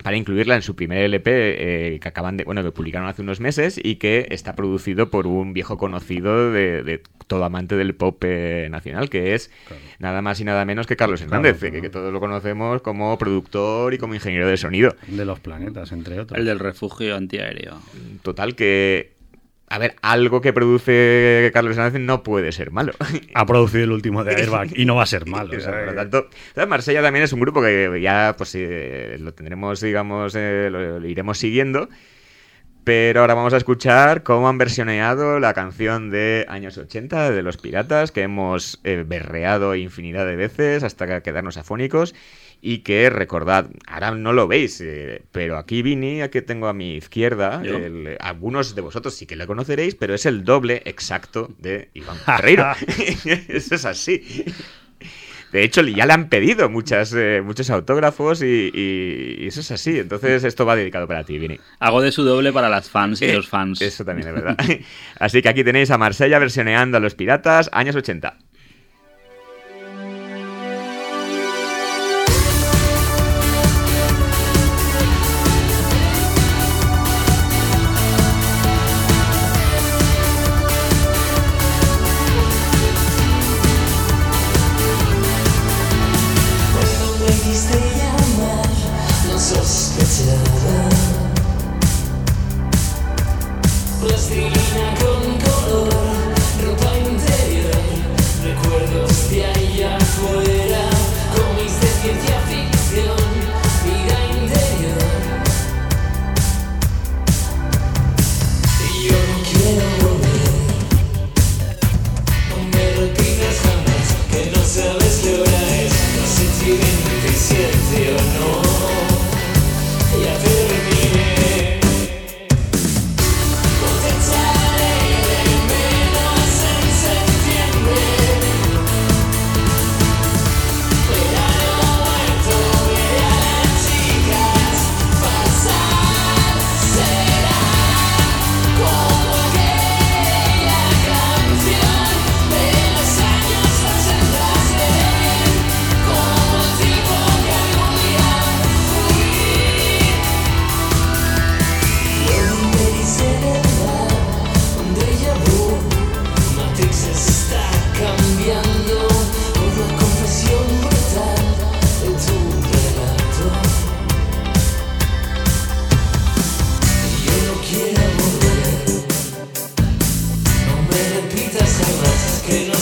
para 0.02 0.16
incluirla 0.16 0.56
en 0.56 0.62
su 0.62 0.76
primer 0.76 0.98
LP 0.98 1.30
eh, 1.30 2.00
que 2.00 2.08
acaban 2.08 2.36
de, 2.36 2.44
bueno, 2.44 2.62
que 2.62 2.70
publicaron 2.70 3.08
hace 3.08 3.22
unos 3.22 3.40
meses 3.40 3.80
y 3.82 3.96
que 3.96 4.26
está 4.30 4.54
producido 4.54 5.10
por 5.10 5.26
un 5.26 5.52
viejo 5.52 5.78
conocido 5.78 6.52
de, 6.52 6.82
de 6.82 7.02
todo 7.26 7.44
amante 7.44 7.76
del 7.76 7.94
pop 7.94 8.22
eh, 8.24 8.68
nacional, 8.70 9.10
que 9.10 9.34
es 9.34 9.50
nada 9.98 10.22
más 10.22 10.40
y 10.40 10.44
nada 10.44 10.64
menos 10.64 10.86
que 10.86 10.96
Carlos 10.96 11.20
Hernández, 11.20 11.58
claro. 11.58 11.74
que, 11.74 11.82
que 11.82 11.90
todos 11.90 12.12
lo 12.12 12.20
conocemos 12.20 12.82
como 12.82 13.16
productor 13.18 13.94
y 13.94 13.98
como 13.98 14.14
ingeniero 14.14 14.48
de 14.48 14.56
sonido. 14.56 14.96
De 15.06 15.24
los 15.24 15.40
planetas, 15.40 15.92
entre 15.92 16.20
otros. 16.20 16.38
El 16.38 16.46
del 16.46 16.58
refugio 16.58 17.16
antiaéreo. 17.16 17.78
Total 18.22 18.54
que, 18.54 19.17
a 19.70 19.78
ver, 19.78 19.96
algo 20.02 20.40
que 20.40 20.52
produce 20.52 21.50
Carlos 21.52 21.76
Hernández 21.76 22.00
no 22.00 22.22
puede 22.22 22.52
ser 22.52 22.70
malo. 22.70 22.92
Ha 23.34 23.46
producido 23.46 23.84
el 23.84 23.92
último 23.92 24.24
de 24.24 24.34
Airbag 24.34 24.76
y 24.76 24.84
no 24.84 24.96
va 24.96 25.02
a 25.02 25.06
ser 25.06 25.26
malo. 25.26 25.50
O 25.56 25.60
sea, 25.60 25.72
por 25.72 25.86
lo 25.86 25.94
tanto, 25.94 26.28
¿sabes? 26.54 26.68
Marsella 26.68 27.02
también 27.02 27.24
es 27.24 27.32
un 27.32 27.40
grupo 27.40 27.60
que 27.62 28.00
ya 28.00 28.34
pues 28.36 28.54
eh, 28.54 29.16
lo 29.20 29.34
tendremos, 29.34 29.80
digamos, 29.80 30.34
eh, 30.36 30.68
lo, 30.70 30.98
lo 31.00 31.06
iremos 31.06 31.38
siguiendo. 31.38 31.88
Pero 32.88 33.20
ahora 33.20 33.34
vamos 33.34 33.52
a 33.52 33.58
escuchar 33.58 34.22
cómo 34.22 34.48
han 34.48 34.56
versioneado 34.56 35.40
la 35.40 35.52
canción 35.52 36.08
de 36.08 36.46
años 36.48 36.78
80 36.78 37.32
de 37.32 37.42
Los 37.42 37.58
Piratas, 37.58 38.12
que 38.12 38.22
hemos 38.22 38.80
eh, 38.82 39.04
berreado 39.06 39.74
infinidad 39.74 40.24
de 40.24 40.36
veces 40.36 40.82
hasta 40.82 41.20
quedarnos 41.20 41.58
afónicos. 41.58 42.14
Y 42.60 42.78
que 42.78 43.08
recordad, 43.08 43.70
ahora 43.86 44.10
no 44.10 44.32
lo 44.32 44.48
veis, 44.48 44.80
eh, 44.80 45.22
pero 45.30 45.58
aquí 45.58 45.80
Vini, 45.82 46.22
aquí 46.22 46.42
tengo 46.42 46.66
a 46.66 46.72
mi 46.74 46.96
izquierda, 46.96 47.62
algunos 48.18 48.74
de 48.74 48.80
vosotros 48.80 49.14
sí 49.14 49.26
que 49.26 49.36
lo 49.36 49.46
conoceréis, 49.46 49.94
pero 49.94 50.12
es 50.14 50.26
el 50.26 50.42
doble 50.44 50.82
exacto 50.84 51.54
de 51.58 51.90
Iván 51.94 52.16
Ferreiro. 52.16 52.66
Eso 53.48 53.76
es 53.76 53.84
así. 53.84 54.44
De 55.52 55.62
hecho, 55.62 55.80
ya 55.82 56.04
le 56.04 56.12
han 56.12 56.28
pedido 56.28 56.68
muchas, 56.68 57.14
eh, 57.16 57.40
muchos 57.42 57.70
autógrafos 57.70 58.42
y, 58.42 58.70
y- 58.74 59.36
y 59.38 59.46
eso 59.46 59.60
es 59.60 59.70
así. 59.70 59.98
Entonces, 59.98 60.44
esto 60.44 60.66
va 60.66 60.76
dedicado 60.76 61.08
para 61.08 61.24
ti, 61.24 61.38
Vini. 61.38 61.58
Hago 61.78 62.02
de 62.02 62.12
su 62.12 62.22
doble 62.22 62.52
para 62.52 62.68
las 62.68 62.90
fans 62.90 63.22
y 63.22 63.26
Eh, 63.26 63.32
los 63.34 63.48
fans. 63.48 63.80
Eso 63.80 64.04
también 64.04 64.28
es 64.28 64.34
verdad. 64.34 64.56
Así 65.18 65.40
que 65.40 65.48
aquí 65.48 65.64
tenéis 65.64 65.90
a 65.90 65.96
Marsella 65.96 66.38
versioneando 66.38 66.98
a 66.98 67.00
los 67.00 67.14
piratas, 67.14 67.70
años 67.72 67.96
80. 67.96 68.36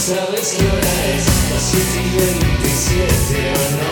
Sabes 0.06 0.54
qué 0.56 0.64
hora 0.64 0.94
es, 1.16 1.26
las 1.50 1.62
7 1.62 1.84
y 2.00 2.16
27 2.16 3.52
o 3.52 3.70
no. 3.76 3.90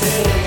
Terminé. 0.00 0.45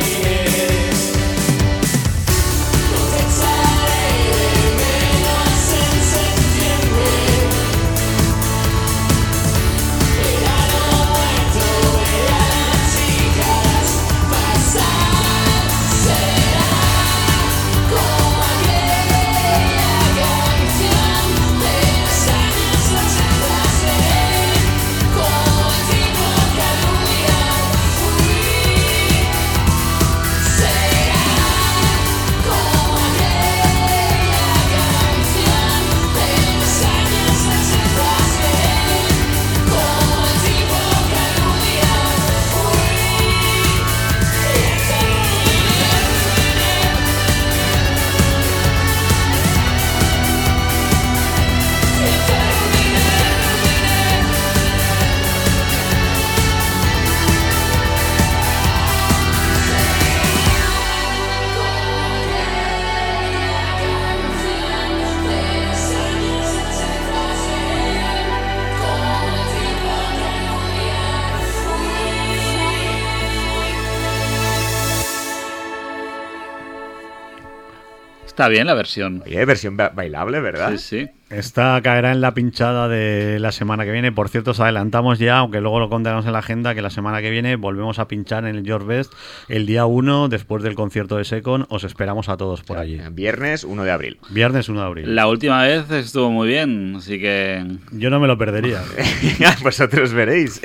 Está 78.40 78.48
bien 78.48 78.68
la 78.68 78.74
versión. 78.74 79.22
Oye, 79.26 79.44
versión 79.44 79.76
ba- 79.76 79.90
bailable, 79.94 80.40
¿verdad? 80.40 80.72
Sí, 80.78 80.78
sí. 80.78 81.10
Esta 81.30 81.78
caerá 81.84 82.14
en 82.14 82.22
la 82.22 82.34
pinchada 82.34 82.88
de 82.88 83.38
la 83.38 83.52
semana 83.52 83.84
que 83.84 83.92
viene. 83.92 84.14
Por 84.14 84.30
cierto, 84.30 84.52
os 84.52 84.62
adelantamos 84.62 85.20
ya, 85.20 85.40
aunque 85.40 85.60
luego 85.60 85.82
lo 85.82 85.90
contaremos 85.90 86.26
en 86.26 86.32
la 86.32 86.40
agenda, 86.40 86.74
que 86.74 86.82
la 86.82 86.90
semana 86.90 87.22
que 87.22 87.32
viene 87.32 87.58
volvemos 87.58 88.00
a 88.00 88.08
pinchar 88.08 88.46
en 88.46 88.56
el 88.56 88.64
George 88.66 88.88
Best 88.88 89.12
el 89.50 89.66
día 89.66 89.86
1, 89.86 90.30
después 90.30 90.64
del 90.64 90.76
concierto 90.76 91.18
de 91.18 91.26
Secon. 91.26 91.66
Os 91.68 91.84
esperamos 91.84 92.30
a 92.30 92.38
todos 92.38 92.64
por 92.64 92.78
allí. 92.78 93.02
Viernes 93.12 93.66
1 93.66 93.84
de 93.84 93.92
abril. 93.92 94.20
Viernes 94.30 94.70
1 94.70 94.80
de 94.80 94.86
abril. 94.88 95.16
La 95.16 95.28
última 95.28 95.62
vez 95.64 95.92
estuvo 95.92 96.32
muy 96.32 96.48
bien, 96.48 96.94
así 96.96 97.20
que 97.20 97.62
Yo 97.92 98.10
no 98.10 98.22
me 98.22 98.28
lo 98.28 98.38
perdería. 98.38 98.82
Vosotros 99.64 100.14
veréis. 100.14 100.62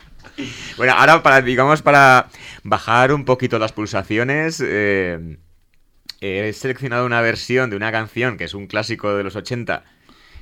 bueno, 0.76 0.92
ahora 0.94 1.22
para, 1.22 1.40
digamos, 1.40 1.80
para 1.80 2.26
bajar 2.64 3.14
un 3.14 3.24
poquito 3.24 3.58
las 3.58 3.72
pulsaciones, 3.72 4.62
eh, 4.62 5.38
he 6.20 6.52
seleccionado 6.52 7.06
una 7.06 7.20
versión 7.20 7.70
de 7.70 7.76
una 7.76 7.92
canción 7.92 8.36
que 8.36 8.44
es 8.44 8.54
un 8.54 8.66
clásico 8.66 9.14
de 9.16 9.24
los 9.24 9.36
80 9.36 9.84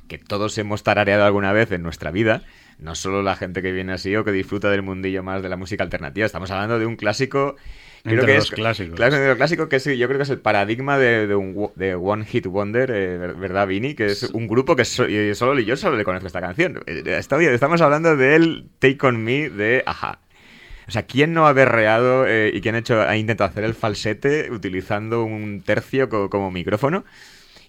que 0.07 0.17
todos 0.17 0.57
hemos 0.57 0.83
tarareado 0.83 1.25
alguna 1.25 1.51
vez 1.51 1.71
en 1.71 1.83
nuestra 1.83 2.11
vida. 2.11 2.43
No 2.79 2.95
solo 2.95 3.23
la 3.23 3.35
gente 3.35 3.61
que 3.61 3.71
viene 3.71 3.91
así 3.93 4.15
o 4.15 4.23
que 4.23 4.31
disfruta 4.31 4.69
del 4.69 4.83
mundillo 4.83 5.21
más 5.23 5.41
de 5.43 5.49
la 5.49 5.57
música 5.57 5.83
alternativa. 5.83 6.25
Estamos 6.25 6.49
hablando 6.51 6.79
de 6.79 6.85
un 6.85 6.95
clásico. 6.95 7.55
Creo 8.03 8.13
Entre 8.19 8.27
que 8.27 8.35
los 8.35 8.45
es 8.45 8.51
clásicos. 8.51 8.95
Claro, 8.95 9.15
de 9.17 9.67
que 9.67 9.75
es, 9.75 9.83
yo 9.83 10.07
creo 10.07 10.17
que 10.17 10.23
es 10.23 10.29
el 10.29 10.39
paradigma 10.39 10.97
de, 10.97 11.27
de 11.27 11.35
un 11.35 11.71
de 11.75 11.95
One 11.95 12.23
Hit 12.23 12.45
Wonder, 12.45 12.89
eh, 12.91 13.17
ver- 13.17 13.33
¿verdad, 13.33 13.67
Vini? 13.67 13.95
Que 13.95 14.05
es 14.05 14.23
un 14.31 14.47
grupo 14.47 14.75
que 14.77 14.85
so- 14.85 15.09
y 15.09 15.33
solo 15.35 15.59
yo 15.59 15.75
solo 15.75 15.97
le 15.97 16.05
conozco 16.05 16.27
esta 16.27 16.39
canción. 16.39 16.81
Eh, 16.85 17.03
estamos 17.17 17.81
hablando 17.81 18.15
del 18.15 18.69
Take 18.79 18.99
On 19.01 19.21
Me 19.21 19.49
de 19.49 19.83
Aja. 19.85 20.19
O 20.87 20.91
sea, 20.91 21.03
¿quién 21.03 21.33
no 21.33 21.47
ha 21.47 21.53
berreado 21.53 22.25
eh, 22.27 22.51
y 22.53 22.61
quién 22.61 22.75
ha, 22.75 22.79
hecho, 22.79 23.01
ha 23.01 23.17
intentado 23.17 23.49
hacer 23.49 23.63
el 23.65 23.73
falsete 23.73 24.49
utilizando 24.51 25.23
un 25.23 25.61
tercio 25.61 26.07
co- 26.09 26.29
como 26.29 26.49
micrófono? 26.51 27.03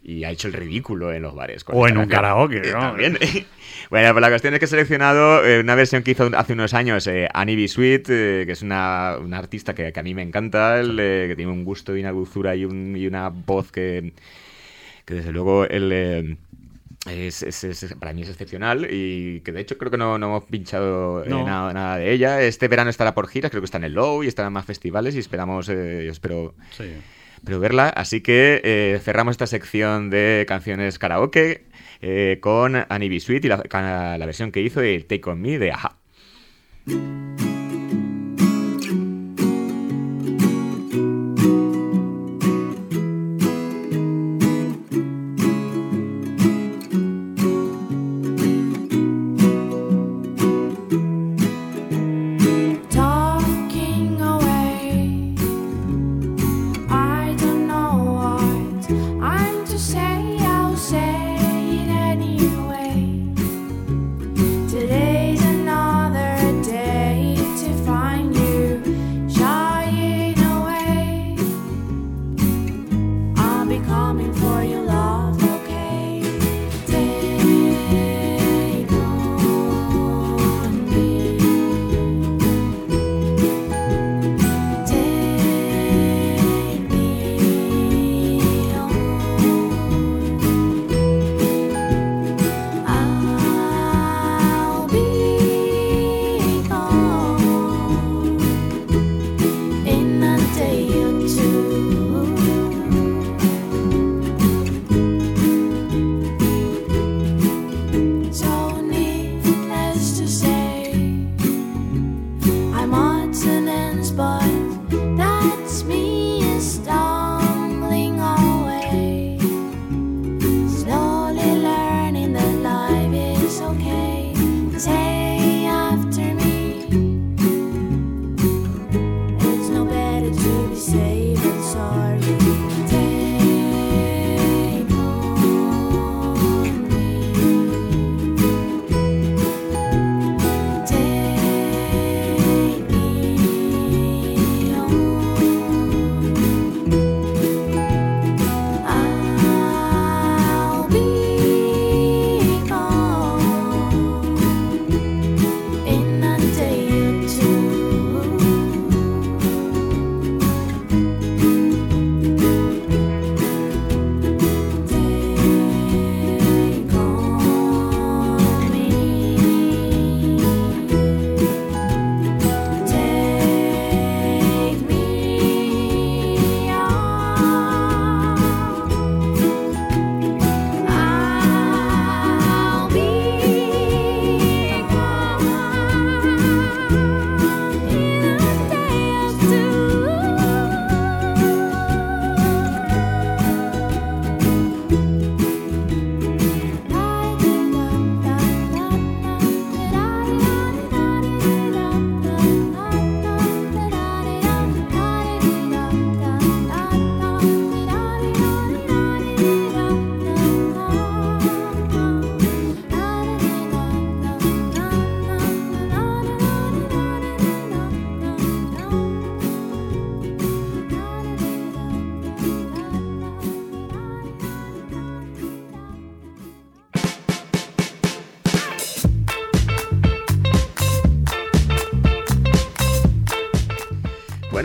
Y 0.05 0.23
ha 0.23 0.31
hecho 0.31 0.47
el 0.47 0.55
ridículo 0.55 1.13
en 1.13 1.23
los 1.23 1.35
bares. 1.35 1.65
O 1.67 1.89
en 1.89 1.99
un 1.99 2.07
karaoke, 2.07 2.59
Eh, 2.59 2.73
¿no? 2.73 2.79
También. 2.81 3.19
bueno, 3.91 4.13
pues 4.13 4.21
la 4.23 4.29
cuestión 4.29 4.55
es 4.55 4.61
que 4.61 4.67
he 4.67 4.69
seleccionado 4.69 5.45
eh, 5.45 5.59
una 5.61 5.75
versión 5.75 6.05
que 6.05 6.13
hizo 6.13 6.31
hace 6.37 6.53
unos 6.53 6.73
años 6.75 7.07
eh, 7.09 7.29
Annie 7.35 7.57
B. 7.57 7.67
Sweet, 7.67 8.07
eh, 8.09 8.43
que 8.47 8.53
es 8.53 8.63
una, 8.63 9.17
una 9.21 9.39
artista 9.39 9.75
que, 9.75 9.93
que 9.93 10.01
a 10.01 10.03
mí 10.05 10.15
me 10.15 10.23
encanta, 10.23 10.79
el, 10.79 10.97
eh, 11.01 11.27
que 11.29 11.35
tiene 11.37 11.51
un 11.51 11.65
gusto 11.65 11.97
y 11.97 12.01
una 12.01 12.13
dulzura 12.13 12.55
y, 12.55 12.65
un- 12.65 12.97
y 12.97 13.07
una 13.09 13.29
voz 13.31 13.73
que, 13.73 14.13
que 15.05 15.15
desde 15.15 15.33
luego 15.33 15.65
el, 15.65 16.39
es, 17.07 17.43
es- 17.43 17.65
es- 17.65 17.95
para 17.99 18.13
mí 18.13 18.23
es 18.23 18.29
excepcional 18.29 18.87
y 18.91 19.41
que 19.41 19.53
de 19.53 19.61
hecho 19.61 19.79
creo 19.79 19.91
que 19.91 19.97
no, 19.97 20.19
no 20.19 20.27
hemos 20.27 20.45
pinchado 20.45 21.25
eh, 21.25 21.29
nada, 21.29 21.73
nada 21.73 21.97
de 21.97 22.13
ella. 22.13 22.43
Este 22.43 22.69
verano 22.69 22.91
estará 22.91 23.15
por 23.15 23.29
giras, 23.29 23.51
creo 23.51 23.61
que 23.63 23.67
está 23.67 23.79
en 23.79 23.85
el 23.85 23.93
Low 23.95 24.25
y 24.25 24.27
estará 24.29 24.49
en 24.49 24.53
más 24.53 24.67
festivales 24.67 25.15
y 25.15 25.19
esperamos, 25.21 25.69
eh, 25.69 26.03
yo 26.05 26.13
espero 26.13 26.55
Sí. 26.77 26.85
pero 27.45 27.61
verla. 27.61 27.89
Así 27.89 28.21
que 28.21 28.61
eh, 28.65 29.01
cerramos 29.03 29.33
esta 29.33 29.47
sección 29.47 30.11
de 30.11 30.45
canciones 30.49 30.99
karaoke 30.99 31.67
con 32.41 32.77
Annie 32.89 33.09
B. 33.09 33.21
Sweet 33.21 33.45
y 33.45 33.49
la, 33.49 34.17
la 34.19 34.27
versión 34.27 34.53
que 34.53 34.61
hizo 34.61 34.81
de 34.81 35.01
Take 35.01 35.31
On 35.31 35.41
Me 35.41 35.59
de 35.59 35.73
Aja. 35.73 35.97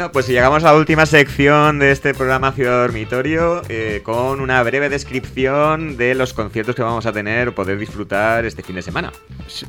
Bueno, 0.04 0.12
pues 0.12 0.28
llegamos 0.28 0.66
a 0.66 0.74
la 0.74 0.78
última 0.78 1.06
sección 1.06 1.80
de 1.80 1.91
este 1.91 2.14
programa 2.14 2.51
Ciudad 2.51 2.82
Dormitorio 2.82 3.62
eh, 3.70 4.01
con 4.04 4.41
una 4.41 4.62
breve 4.62 4.89
descripción 4.89 5.95
de 5.95 6.14
los 6.14 6.34
conciertos 6.34 6.76
que 6.76 6.82
vamos 6.82 7.06
a 7.06 7.14
tener 7.14 7.47
o 7.47 7.56
poder 7.56 7.80
disfrutar 7.80 8.43
este 8.43 8.64
fin 8.64 8.76
de 8.76 8.82
semana. 8.82 9.14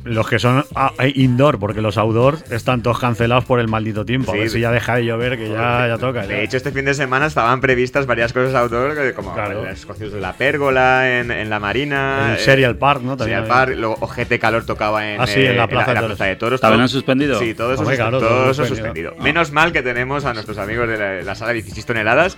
Los 0.03 0.27
que 0.27 0.39
son 0.39 0.65
ah, 0.75 0.91
eh, 0.99 1.11
indoor, 1.15 1.59
porque 1.59 1.81
los 1.81 1.97
outdoor 1.97 2.37
están 2.49 2.81
todos 2.81 2.99
cancelados 2.99 3.45
por 3.45 3.59
el 3.59 3.67
maldito 3.67 4.05
tiempo. 4.05 4.31
Sí, 4.31 4.37
a 4.37 4.41
ver 4.41 4.49
si 4.49 4.55
de- 4.55 4.61
ya 4.61 4.71
deja 4.71 4.95
de 4.95 5.05
llover, 5.05 5.37
que 5.37 5.49
ya, 5.49 5.87
ya 5.87 5.97
toca. 5.97 6.25
De 6.25 6.43
hecho, 6.43 6.57
este 6.57 6.71
fin 6.71 6.85
de 6.85 6.93
semana 6.93 7.25
estaban 7.27 7.61
previstas 7.61 8.05
varias 8.05 8.33
cosas 8.33 8.55
outdoor, 8.55 9.13
como 9.13 9.33
Claro. 9.33 9.63
los 9.65 9.85
conciertos 9.85 10.15
de 10.15 10.21
la 10.21 10.33
Pérgola, 10.33 11.19
en, 11.19 11.31
en 11.31 11.49
la 11.49 11.59
Marina. 11.59 12.29
El 12.31 12.35
eh, 12.37 12.39
Serial 12.39 12.77
Park, 12.77 13.01
¿no? 13.01 13.17
También 13.17 13.41
Serial. 13.41 13.47
Park, 13.47 13.75
luego 13.77 13.97
Ojete 14.01 14.39
Calor 14.39 14.65
tocaba 14.65 15.09
en, 15.11 15.21
Ah, 15.21 15.27
sí, 15.27 15.43
en 15.45 15.57
la 15.57 15.65
eh, 15.65 15.67
Plaza 15.67 15.91
de 15.93 15.95
Toros. 15.99 16.07
Plaza 16.17 16.25
de 16.25 16.35
Toros. 16.35 16.61
¿También 16.61 16.77
Todo- 16.77 16.83
han 16.83 16.89
suspendido? 16.89 17.39
Sí, 17.39 17.53
todo 17.53 17.73
eso, 17.73 17.81
Hombre, 17.81 17.95
claro, 17.97 18.19
todo 18.19 18.51
eso 18.51 18.65
suspendido. 18.65 18.75
suspendido. 19.11 19.15
Menos 19.23 19.51
mal 19.51 19.71
que 19.71 19.81
tenemos 19.83 20.25
a 20.25 20.33
nuestros 20.33 20.57
amigos 20.57 20.87
de 20.87 20.97
la, 20.97 21.21
la 21.21 21.35
sala 21.35 21.53
16 21.53 21.85
toneladas 21.85 22.37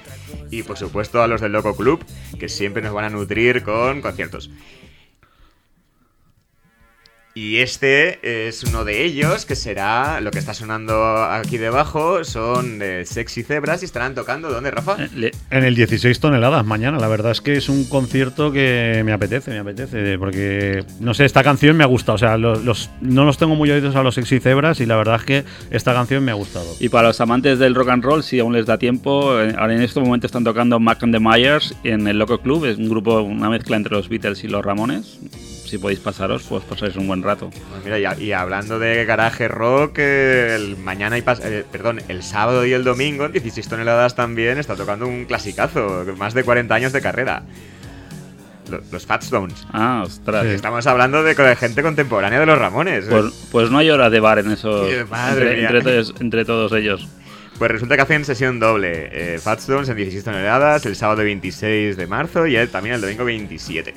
y, 0.52 0.64
por 0.64 0.78
supuesto, 0.78 1.22
a 1.22 1.28
los 1.28 1.42
del 1.42 1.52
Loco 1.52 1.76
Club, 1.76 2.04
que 2.40 2.50
siempre 2.50 2.82
nos 2.82 2.94
van 2.94 3.06
a 3.06 3.10
nutrir 3.10 3.64
con 3.64 4.02
conciertos. 4.02 4.50
Y 7.40 7.58
este 7.60 8.48
es 8.48 8.64
uno 8.64 8.84
de 8.84 9.06
ellos, 9.06 9.46
que 9.46 9.56
será 9.56 10.22
lo 10.22 10.32
que 10.32 10.40
está 10.40 10.56
sonando 10.56 11.06
aquí 11.24 11.60
debajo, 11.60 12.24
son 12.24 12.80
eh, 12.82 13.04
Sexy 13.06 13.44
Zebras 13.44 13.84
y 13.84 13.86
estarán 13.86 14.16
tocando, 14.16 14.50
¿dónde, 14.50 14.72
Rafa? 14.72 14.98
Eh, 15.16 15.30
En 15.52 15.64
el 15.64 15.76
16 15.76 16.20
toneladas 16.20 16.66
mañana, 16.66 16.98
la 16.98 17.08
verdad 17.08 17.32
es 17.32 17.42
que 17.42 17.56
es 17.56 17.70
un 17.70 17.84
concierto 17.86 18.52
que 18.52 19.04
me 19.06 19.14
apetece, 19.14 19.52
me 19.52 19.60
apetece, 19.60 20.18
porque 20.18 20.84
no 21.00 21.14
sé, 21.14 21.26
esta 21.26 21.44
canción 21.44 21.78
me 21.78 21.84
ha 21.84 21.86
gustado, 21.86 22.16
o 22.16 22.18
sea, 22.18 22.38
los, 22.40 22.64
los- 22.66 22.90
no 23.02 23.24
los 23.24 23.38
tengo 23.38 23.54
muy 23.54 23.70
oídos 23.70 23.96
a 23.96 24.02
los 24.02 24.16
sexy 24.16 24.40
cebras 24.40 24.80
y 24.82 24.88
la 24.88 24.96
verdad 24.96 25.18
es 25.18 25.24
que 25.24 25.44
esta 25.70 25.94
canción 25.94 26.26
me 26.26 26.32
ha 26.32 26.36
gustado. 26.36 26.66
Y 26.80 26.90
para 26.90 27.10
los 27.10 27.22
amantes 27.22 27.60
del 27.60 27.76
rock 27.76 27.90
and 27.90 28.04
roll, 28.04 28.24
si 28.24 28.40
aún 28.40 28.54
les 28.54 28.66
da 28.66 28.80
tiempo, 28.80 29.40
eh, 29.40 29.54
ahora 29.60 29.76
en 29.76 29.84
este 29.84 30.00
momento 30.00 30.26
están 30.26 30.44
tocando 30.44 30.80
Mac 30.80 31.04
and 31.04 31.14
the 31.14 31.20
Myers 31.20 31.76
en 31.84 32.08
el 32.08 32.18
Loco 32.18 32.40
Club, 32.42 32.66
es 32.66 32.80
un 32.80 32.90
grupo, 32.90 33.22
una 33.22 33.52
mezcla 33.52 33.78
entre 33.78 33.94
los 33.94 34.10
Beatles 34.10 34.44
y 34.44 34.48
los 34.48 34.66
Ramones. 34.66 35.20
Si 35.68 35.78
podéis 35.78 36.00
pasaros, 36.00 36.44
pues 36.44 36.64
pasáis 36.64 36.96
un 36.96 37.08
buen 37.08 37.22
rato. 37.22 37.50
Pues 37.50 37.84
mira, 37.84 38.00
y, 38.16 38.32
hablando 38.32 38.80
de 38.80 39.04
garaje 39.06 39.48
rock, 39.48 39.96
eh, 39.98 40.56
el 40.56 40.78
mañana 40.78 41.18
y 41.18 41.22
pas- 41.22 41.42
eh, 41.44 41.66
perdón, 41.72 42.02
el 42.08 42.24
sábado 42.24 42.66
y 42.66 42.72
el 42.74 42.84
domingo, 42.86 43.26
en 43.26 43.34
16 43.34 43.68
toneladas 43.68 44.16
también, 44.16 44.58
está 44.58 44.76
tocando 44.76 45.06
un 45.08 45.26
clasicazo, 45.26 46.06
más 46.18 46.34
de 46.34 46.44
40 46.44 46.74
años 46.74 46.94
de 46.94 47.02
carrera. 47.02 47.44
Lo- 48.70 48.82
Los 48.92 49.06
Fat 49.06 49.24
Stones. 49.24 49.66
Ah, 49.72 50.04
ostras. 50.06 50.44
Sí. 50.46 50.50
Estamos 50.52 50.86
hablando 50.88 51.24
de, 51.24 51.34
de 51.36 51.56
gente 51.56 51.82
contemporánea 51.84 52.40
de 52.40 52.46
los 52.46 52.58
Ramones. 52.58 53.06
Pues, 53.10 53.48
pues 53.52 53.70
no 53.72 53.78
hay 53.78 53.90
hora 53.90 54.10
de 54.10 54.20
bar 54.20 54.40
en 54.40 54.52
eso. 54.52 54.86
Entre, 55.40 55.56
mía. 55.58 55.70
entre 55.70 55.82
todos- 55.82 56.14
entre 56.20 56.46
todos 56.46 56.72
ellos. 56.74 57.08
Pues 57.58 57.72
resulta 57.72 57.96
que 57.96 58.02
hacen 58.04 58.24
sesión 58.26 58.60
doble. 58.60 59.10
Eh, 59.12 59.40
Fat 59.40 59.60
Stones 59.60 59.90
en 59.90 59.96
16 59.98 60.24
toneladas, 60.24 60.86
el 60.86 60.96
sábado 60.96 61.24
26 61.24 61.98
de 61.98 62.08
marzo 62.08 62.46
y 62.46 62.56
el- 62.56 62.70
también 62.70 62.96
el 62.96 63.02
domingo 63.02 63.24
27. 63.26 63.94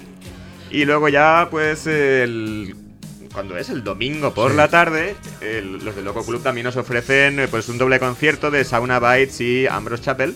Y 0.70 0.84
luego 0.84 1.08
ya, 1.08 1.48
pues, 1.50 1.86
el... 1.86 2.74
Cuando 3.32 3.56
es 3.56 3.68
el 3.68 3.84
domingo 3.84 4.34
por 4.34 4.54
la 4.54 4.68
tarde, 4.68 5.14
el- 5.40 5.84
los 5.84 5.94
de 5.94 6.02
Loco 6.02 6.24
Club 6.24 6.42
también 6.42 6.64
nos 6.64 6.76
ofrecen 6.76 7.38
eh, 7.38 7.46
pues 7.48 7.68
un 7.68 7.78
doble 7.78 8.00
concierto 8.00 8.50
de 8.50 8.64
Sauna 8.64 8.98
Bites 8.98 9.40
y 9.40 9.68
Ambrose 9.68 10.02
Chapel, 10.02 10.34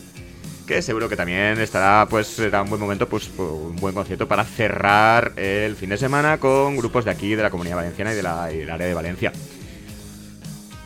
que 0.66 0.80
seguro 0.80 1.08
que 1.08 1.16
también 1.16 1.60
estará, 1.60 2.06
pues, 2.08 2.28
será 2.28 2.62
un 2.62 2.68
buen 2.70 2.80
momento, 2.80 3.08
pues, 3.08 3.28
un 3.36 3.74
buen 3.76 3.94
concierto 3.96 4.28
para 4.28 4.44
cerrar 4.44 5.32
el 5.36 5.74
fin 5.74 5.90
de 5.90 5.96
semana 5.98 6.38
con 6.38 6.76
grupos 6.76 7.04
de 7.04 7.10
aquí, 7.10 7.34
de 7.34 7.42
la 7.42 7.50
Comunidad 7.50 7.76
Valenciana 7.76 8.12
y, 8.12 8.16
de 8.16 8.22
la- 8.22 8.52
y 8.52 8.58
del 8.58 8.70
área 8.70 8.86
de 8.86 8.94
Valencia. 8.94 9.32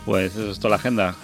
Pues 0.07 0.34
eso 0.34 0.51
es 0.51 0.57
toda 0.59 0.70
la 0.70 0.76
agenda. 0.76 1.14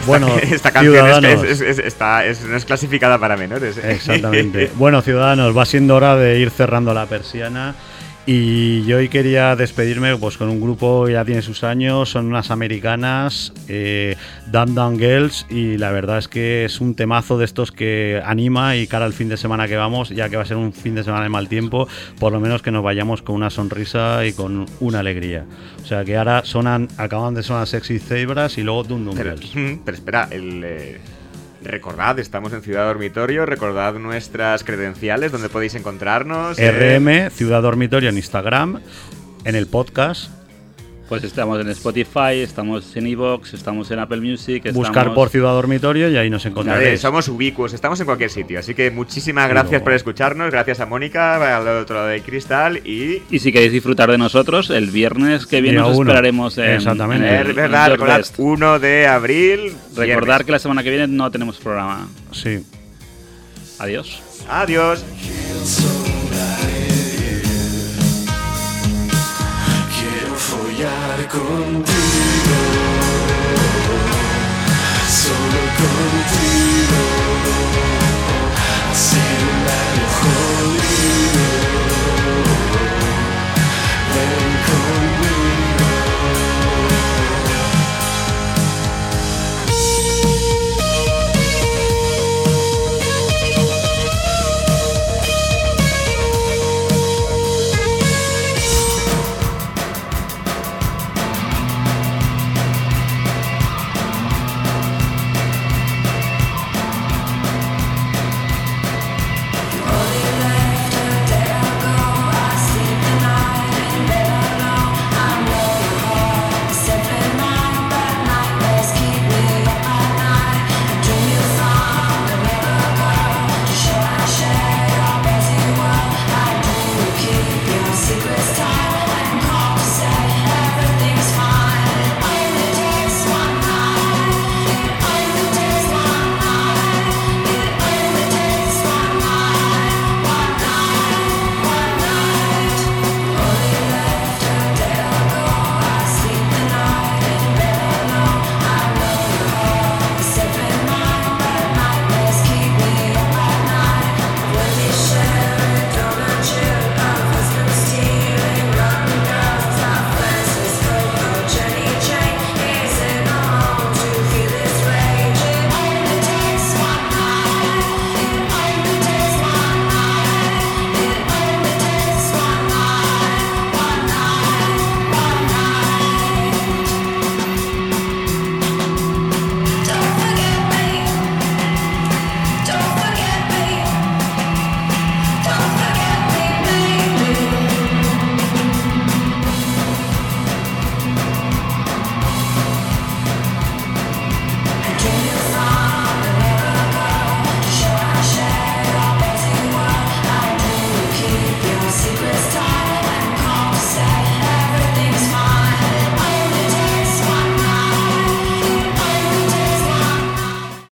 Esta, 0.00 0.06
Bueno, 0.06 0.28
esta 0.42 0.70
canción 0.72 0.94
es, 0.96 1.00
ciudadanos. 1.02 1.44
es- 1.44 1.60
es- 1.60 1.78
está- 1.78 2.24
es- 2.26 2.42
no 2.42 2.56
es 2.56 2.64
clasificada 2.64 3.18
para 3.18 3.36
menores. 3.36 3.76
¿eh? 3.78 3.92
Exactamente. 3.92 4.70
bueno, 4.76 5.02
ciudadanos, 5.02 5.56
va 5.56 5.64
siendo 5.66 5.94
hora 5.96 6.16
de 6.16 6.38
ir 6.38 6.50
cerrando 6.50 6.92
la 6.94 7.06
persiana. 7.06 7.74
Y 8.32 8.84
yo 8.84 8.98
hoy 8.98 9.08
quería 9.08 9.56
despedirme 9.56 10.16
pues 10.16 10.36
con 10.36 10.48
un 10.50 10.60
grupo 10.60 11.08
ya 11.08 11.24
tiene 11.24 11.42
sus 11.42 11.64
años, 11.64 12.10
son 12.10 12.26
unas 12.26 12.52
americanas, 12.52 13.52
eh, 13.66 14.14
Down 14.46 14.76
Down 14.76 14.98
Girls, 15.00 15.46
y 15.50 15.76
la 15.78 15.90
verdad 15.90 16.18
es 16.18 16.28
que 16.28 16.64
es 16.64 16.80
un 16.80 16.94
temazo 16.94 17.38
de 17.38 17.44
estos 17.44 17.72
que 17.72 18.22
anima 18.24 18.76
y 18.76 18.86
cara 18.86 19.06
al 19.06 19.14
fin 19.14 19.28
de 19.28 19.36
semana 19.36 19.66
que 19.66 19.74
vamos, 19.74 20.10
ya 20.10 20.28
que 20.28 20.36
va 20.36 20.44
a 20.44 20.46
ser 20.46 20.58
un 20.58 20.72
fin 20.72 20.94
de 20.94 21.02
semana 21.02 21.24
de 21.24 21.28
mal 21.28 21.48
tiempo, 21.48 21.88
por 22.20 22.30
lo 22.30 22.38
menos 22.38 22.62
que 22.62 22.70
nos 22.70 22.84
vayamos 22.84 23.20
con 23.20 23.34
una 23.34 23.50
sonrisa 23.50 24.24
y 24.24 24.32
con 24.32 24.66
una 24.78 25.00
alegría. 25.00 25.44
O 25.82 25.84
sea 25.84 26.04
que 26.04 26.16
ahora 26.16 26.44
sonan, 26.44 26.86
acaban 26.98 27.34
de 27.34 27.42
sonar 27.42 27.66
Sexy 27.66 27.98
Zebras 27.98 28.58
y 28.58 28.62
luego 28.62 28.84
Doom 28.84 29.10
pero, 29.12 29.36
Girls. 29.36 29.80
pero 29.84 29.96
espera, 29.96 30.28
el, 30.30 30.62
eh, 30.62 31.00
recordad, 31.62 32.18
estamos 32.18 32.52
en 32.52 32.62
Ciudad 32.62 32.86
Dormitorio, 32.86 33.46
recordad 33.46 33.94
nuestras 33.94 34.64
credenciales, 34.64 35.32
donde 35.32 35.48
podéis 35.48 35.74
encontrarnos. 35.74 36.58
eh, 36.58 36.98
RM, 36.98 37.30
Ciudad 37.30 37.62
Dormitorio 37.62 38.08
en 38.08 38.16
Instagram, 38.16 38.80
en 39.44 39.54
el 39.54 39.66
podcast, 39.66 40.30
Pues 41.10 41.24
estamos 41.24 41.60
en 41.60 41.68
Spotify, 41.70 42.34
estamos 42.40 42.94
en 42.96 43.04
Evox, 43.08 43.52
estamos 43.54 43.90
en 43.90 43.98
Apple 43.98 44.20
Music. 44.20 44.72
buscar 44.72 45.12
por 45.12 45.28
Ciudad 45.28 45.50
Dormitorio 45.50 46.08
y 46.08 46.16
ahí 46.16 46.30
nos 46.30 46.44
Vale, 46.44 46.50
encontraréis. 46.52 47.00
somos 47.00 47.26
ubicuos, 47.26 47.72
estamos 47.72 47.98
en 47.98 48.06
cualquier 48.06 48.30
sitio, 48.30 48.60
así 48.60 48.74
que 48.76 48.92
muchísimas 48.92 49.48
gracias 49.48 49.82
por 49.82 49.92
escucharnos, 49.92 50.52
gracias 50.52 50.78
a 50.78 50.86
Mónica, 50.86 51.56
al 51.56 51.66
otro 51.82 51.96
lado 51.96 52.06
de 52.08 52.22
Cristal 52.22 52.76
y... 52.86 53.22
Y 53.28 53.40
si 53.40 53.50
queréis 53.50 53.72
disfrutar 53.72 54.08
de 54.08 54.18
nosotros, 54.18 54.70
el 54.70 54.92
viernes 54.92 55.46
que 55.46 55.60
viene 55.60 55.78
Día 55.78 55.86
os 55.86 55.96
uno. 55.96 56.10
esperaremos 56.10 56.56
en, 56.58 56.70
Exactamente. 56.70 57.26
en 57.28 57.34
Eh, 57.34 57.40
el- 57.40 57.52
verdad, 57.54 57.86
el 57.86 57.92
recordad, 57.92 58.16
West. 58.18 58.34
1 58.38 58.78
de 58.78 59.06
abril. 59.08 59.60
Recordar 59.96 60.06
viernes. 60.06 60.46
que 60.46 60.52
la 60.52 60.58
semana 60.60 60.82
que 60.84 60.90
viene 60.90 61.08
no 61.08 61.28
tenemos 61.32 61.58
programa. 61.58 62.06
Sí. 62.30 62.60
Adiós. 63.80 64.22
Adiós. 64.48 65.04
Solo 70.80 71.28
contigo. 71.28 72.09